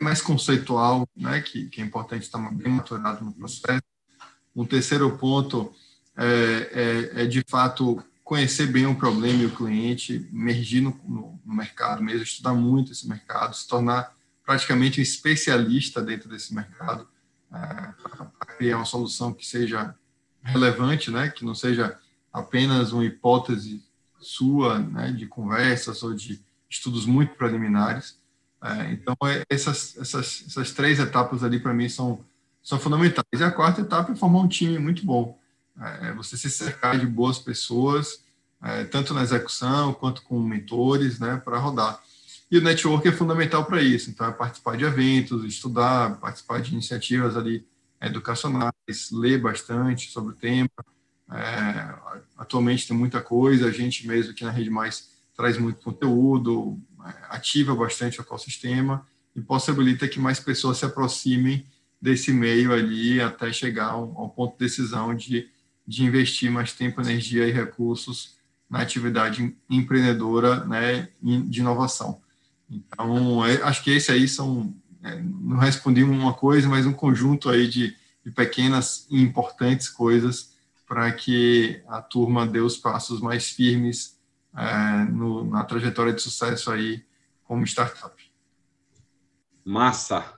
mais 0.00 0.20
conceitual, 0.20 1.08
né, 1.16 1.40
que, 1.40 1.66
que 1.66 1.80
é 1.80 1.84
importante 1.84 2.22
estar 2.22 2.38
bem 2.52 2.72
maturado 2.72 3.24
no 3.24 3.32
processo. 3.32 3.82
Um 4.56 4.64
terceiro 4.64 5.16
ponto 5.18 5.72
é, 6.16 7.12
é, 7.14 7.22
é, 7.22 7.26
de 7.26 7.44
fato 7.46 8.02
conhecer 8.24 8.66
bem 8.66 8.86
o 8.86 8.96
problema 8.96 9.42
e 9.42 9.46
o 9.46 9.54
cliente, 9.54 10.28
emergir 10.32 10.80
no, 10.80 10.98
no, 11.06 11.38
no, 11.44 11.54
mercado 11.54 12.02
mesmo, 12.02 12.22
estudar 12.22 12.54
muito 12.54 12.90
esse 12.90 13.06
mercado, 13.06 13.54
se 13.54 13.68
tornar 13.68 14.16
praticamente 14.44 14.98
um 14.98 15.02
especialista 15.02 16.02
dentro 16.02 16.28
desse 16.28 16.54
mercado, 16.54 17.06
é, 17.52 17.56
para 17.56 18.56
criar 18.56 18.78
uma 18.78 18.84
solução 18.84 19.32
que 19.32 19.46
seja 19.46 19.94
relevante, 20.42 21.10
né, 21.10 21.28
que 21.28 21.44
não 21.44 21.54
seja 21.54 21.98
apenas 22.32 22.92
uma 22.92 23.04
hipótese 23.04 23.82
sua, 24.18 24.78
né, 24.78 25.12
de 25.12 25.26
conversas 25.26 26.02
ou 26.02 26.14
de 26.14 26.40
estudos 26.68 27.06
muito 27.06 27.34
preliminares. 27.34 28.18
É, 28.62 28.92
então, 28.92 29.16
é, 29.24 29.44
essas, 29.48 29.96
essas, 29.98 30.44
essas 30.46 30.72
três 30.72 30.98
etapas 30.98 31.44
ali, 31.44 31.60
para 31.60 31.74
mim, 31.74 31.88
são, 31.88 32.24
são 32.66 32.80
fundamentais. 32.80 33.24
E 33.32 33.44
a 33.44 33.50
quarta 33.52 33.80
etapa 33.80 34.10
é 34.10 34.16
formar 34.16 34.40
um 34.40 34.48
time 34.48 34.76
muito 34.76 35.06
bom. 35.06 35.38
É, 35.80 36.12
você 36.14 36.36
se 36.36 36.50
cercar 36.50 36.98
de 36.98 37.06
boas 37.06 37.38
pessoas, 37.38 38.24
é, 38.60 38.82
tanto 38.82 39.14
na 39.14 39.22
execução 39.22 39.94
quanto 39.94 40.20
com 40.22 40.40
mentores, 40.40 41.20
né, 41.20 41.40
para 41.44 41.58
rodar. 41.58 42.02
E 42.50 42.58
o 42.58 42.60
network 42.60 43.06
é 43.06 43.12
fundamental 43.12 43.64
para 43.64 43.80
isso. 43.80 44.10
Então, 44.10 44.26
é 44.26 44.32
participar 44.32 44.76
de 44.76 44.84
eventos, 44.84 45.44
estudar, 45.44 46.18
participar 46.18 46.60
de 46.60 46.72
iniciativas 46.72 47.36
ali 47.36 47.64
educacionais, 48.00 48.72
ler 49.12 49.40
bastante 49.40 50.10
sobre 50.10 50.32
o 50.32 50.36
tema. 50.36 50.68
É, 51.30 51.94
atualmente 52.36 52.88
tem 52.88 52.96
muita 52.96 53.20
coisa, 53.20 53.68
a 53.68 53.72
gente 53.72 54.08
mesmo 54.08 54.32
aqui 54.32 54.42
na 54.42 54.50
Rede 54.50 54.70
Mais 54.70 55.10
traz 55.36 55.56
muito 55.56 55.80
conteúdo, 55.84 56.80
é, 57.04 57.14
ativa 57.28 57.76
bastante 57.76 58.18
o 58.18 58.22
ecossistema 58.22 59.06
e 59.36 59.40
possibilita 59.40 60.08
que 60.08 60.18
mais 60.18 60.40
pessoas 60.40 60.78
se 60.78 60.84
aproximem 60.84 61.64
desse 62.00 62.32
meio 62.32 62.72
ali 62.72 63.20
até 63.20 63.52
chegar 63.52 63.90
ao, 63.90 64.28
ponto 64.28 64.52
de 64.52 64.58
decisão 64.58 65.14
de 65.14 65.48
de 65.86 66.04
investir 66.04 66.50
mais 66.50 66.72
tempo, 66.72 67.00
energia 67.00 67.46
e 67.46 67.52
recursos 67.52 68.36
na 68.68 68.80
atividade 68.80 69.56
empreendedora 69.70 70.64
né, 70.64 71.08
de 71.22 71.60
inovação. 71.60 72.20
Então, 72.68 73.46
é, 73.46 73.62
acho 73.62 73.84
que 73.84 73.92
esse 73.92 74.10
aí 74.10 74.26
são, 74.26 74.74
é, 75.02 75.20
não 75.22 75.58
respondi 75.58 76.02
uma 76.02 76.34
coisa, 76.34 76.68
mas 76.68 76.84
um 76.84 76.92
conjunto 76.92 77.48
aí 77.48 77.68
de, 77.68 77.96
de 78.24 78.32
pequenas 78.32 79.06
e 79.08 79.22
importantes 79.22 79.88
coisas 79.88 80.56
para 80.88 81.12
que 81.12 81.80
a 81.86 82.02
turma 82.02 82.46
dê 82.46 82.58
os 82.58 82.76
passos 82.76 83.20
mais 83.20 83.50
firmes 83.50 84.18
é, 84.56 85.04
no, 85.04 85.48
na 85.48 85.62
trajetória 85.62 86.12
de 86.12 86.20
sucesso 86.20 86.72
aí 86.72 87.04
como 87.44 87.64
startup. 87.64 88.14
Massa! 89.64 90.36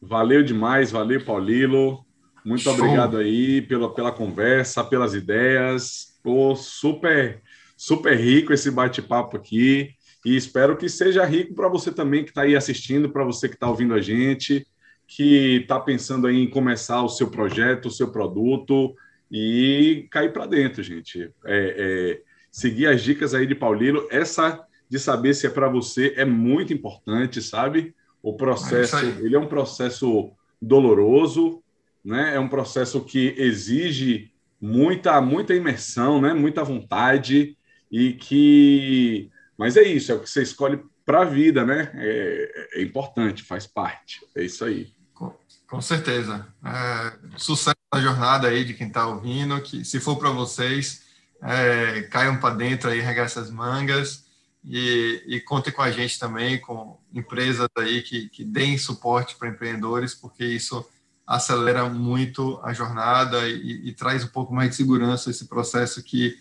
Valeu 0.00 0.42
demais, 0.42 0.90
valeu, 0.90 1.22
Paulilo. 1.24 2.04
Muito 2.44 2.62
Show. 2.62 2.72
obrigado 2.72 3.18
aí 3.18 3.60
pela, 3.62 3.92
pela 3.92 4.10
conversa, 4.10 4.82
pelas 4.82 5.14
ideias. 5.14 6.18
Pô, 6.22 6.56
super, 6.56 7.42
super 7.76 8.18
rico 8.18 8.52
esse 8.52 8.70
bate-papo 8.70 9.36
aqui. 9.36 9.90
E 10.24 10.36
espero 10.36 10.76
que 10.76 10.88
seja 10.88 11.24
rico 11.24 11.54
para 11.54 11.68
você 11.68 11.92
também 11.92 12.24
que 12.24 12.30
está 12.30 12.42
aí 12.42 12.56
assistindo, 12.56 13.10
para 13.10 13.24
você 13.24 13.48
que 13.48 13.54
está 13.54 13.68
ouvindo 13.68 13.94
a 13.94 14.00
gente, 14.00 14.66
que 15.06 15.56
está 15.62 15.78
pensando 15.80 16.26
aí 16.26 16.36
em 16.36 16.48
começar 16.48 17.02
o 17.02 17.08
seu 17.08 17.30
projeto, 17.30 17.86
o 17.86 17.90
seu 17.90 18.10
produto 18.10 18.94
e 19.30 20.06
cair 20.10 20.32
para 20.32 20.46
dentro, 20.46 20.82
gente. 20.82 21.30
É, 21.44 21.74
é, 21.78 22.22
seguir 22.50 22.86
as 22.86 23.02
dicas 23.02 23.34
aí 23.34 23.46
de 23.46 23.54
Paulino. 23.54 24.06
Essa 24.10 24.64
de 24.88 24.98
saber 24.98 25.34
se 25.34 25.46
é 25.46 25.50
para 25.50 25.68
você 25.68 26.14
é 26.16 26.24
muito 26.24 26.72
importante, 26.72 27.40
sabe? 27.40 27.94
O 28.22 28.34
processo, 28.34 28.96
é 28.96 29.08
ele 29.20 29.34
é 29.34 29.38
um 29.38 29.46
processo 29.46 30.30
doloroso, 30.60 31.62
né? 32.04 32.34
É 32.34 32.40
um 32.40 32.48
processo 32.48 33.02
que 33.04 33.34
exige 33.38 34.30
muita, 34.60 35.20
muita 35.20 35.54
imersão, 35.54 36.20
né? 36.20 36.34
Muita 36.34 36.62
vontade 36.62 37.56
e 37.90 38.12
que, 38.12 39.30
mas 39.56 39.76
é 39.76 39.82
isso, 39.82 40.12
é 40.12 40.14
o 40.14 40.20
que 40.20 40.30
você 40.30 40.42
escolhe 40.42 40.80
para 41.04 41.22
a 41.22 41.24
vida, 41.24 41.64
né? 41.64 41.90
É, 41.94 42.68
é, 42.74 42.82
importante, 42.82 43.42
faz 43.42 43.66
parte. 43.66 44.20
É 44.36 44.44
isso 44.44 44.64
aí. 44.64 44.92
Com, 45.12 45.34
com 45.68 45.80
certeza. 45.80 46.46
É, 46.64 47.12
sucesso 47.36 47.76
na 47.92 48.00
jornada 48.00 48.48
aí 48.48 48.64
de 48.64 48.74
quem 48.74 48.86
está 48.86 49.06
ouvindo, 49.06 49.60
que 49.60 49.84
se 49.84 49.98
for 49.98 50.16
para 50.16 50.30
vocês, 50.30 51.02
é, 51.42 52.02
caiam 52.02 52.38
para 52.38 52.54
dentro 52.54 52.90
aí, 52.90 53.00
regaçam 53.00 53.42
as 53.42 53.50
mangas 53.50 54.29
e, 54.64 55.22
e 55.26 55.40
contem 55.40 55.72
com 55.72 55.82
a 55.82 55.90
gente 55.90 56.18
também, 56.18 56.60
com 56.60 56.98
empresas 57.12 57.68
aí 57.76 58.02
que, 58.02 58.28
que 58.28 58.44
deem 58.44 58.76
suporte 58.76 59.36
para 59.36 59.48
empreendedores, 59.48 60.14
porque 60.14 60.44
isso 60.44 60.84
acelera 61.26 61.88
muito 61.88 62.60
a 62.62 62.72
jornada 62.72 63.48
e, 63.48 63.88
e, 63.88 63.92
traz 63.92 64.24
um 64.24 64.28
pouco 64.28 64.52
mais 64.52 64.70
de 64.70 64.76
segurança 64.76 65.30
esse 65.30 65.46
processo 65.46 66.02
que, 66.02 66.36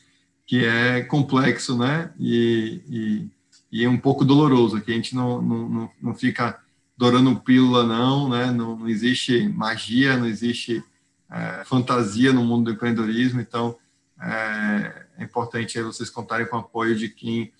que 0.45 0.65
é 0.65 1.01
complexo, 1.01 1.77
né? 1.77 2.11
E, 2.19 2.81
e, 2.89 3.29
e 3.71 3.85
é 3.85 3.89
um 3.89 3.99
pouco 3.99 4.25
doloroso, 4.25 4.81
que 4.81 4.91
a 4.91 4.95
gente 4.95 5.15
não, 5.15 5.41
não, 5.41 5.91
não 6.01 6.15
fica 6.15 6.59
dourando 6.97 7.39
pílula, 7.39 7.85
não, 7.85 8.29
né? 8.29 8.51
Não, 8.51 8.75
não 8.75 8.89
existe 8.89 9.47
magia, 9.47 10.17
não 10.17 10.25
existe 10.25 10.83
é, 11.29 11.63
fantasia 11.65 12.33
no 12.33 12.43
mundo 12.43 12.65
do 12.65 12.71
empreendedorismo, 12.71 13.39
então 13.39 13.77
é, 14.19 15.05
é 15.19 15.23
importante 15.23 15.79
vocês 15.81 16.09
contarem 16.09 16.47
com 16.47 16.57
o 16.57 16.59
apoio 16.59 16.95
de 16.95 17.09
quem 17.09 17.53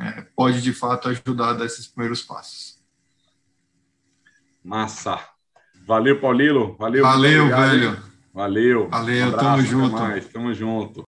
é, 0.00 0.22
pode 0.34 0.62
de 0.62 0.72
fato 0.72 1.08
ajudar 1.08 1.50
a 1.50 1.52
dar 1.54 1.66
esses 1.66 1.86
primeiros 1.86 2.22
passos. 2.22 2.80
Massa. 4.64 5.18
Valeu, 5.86 6.20
Paulino. 6.20 6.76
Valeu. 6.76 7.02
Valeu, 7.02 7.48
velho. 7.48 8.12
Valeu. 8.32 8.88
Valeu, 8.88 9.24
um 9.24 9.28
abraço, 9.28 9.44
tamo 9.44 9.62
junto. 9.62 9.92
Mais. 9.92 10.26
Tamo 10.28 10.54
junto. 10.54 11.04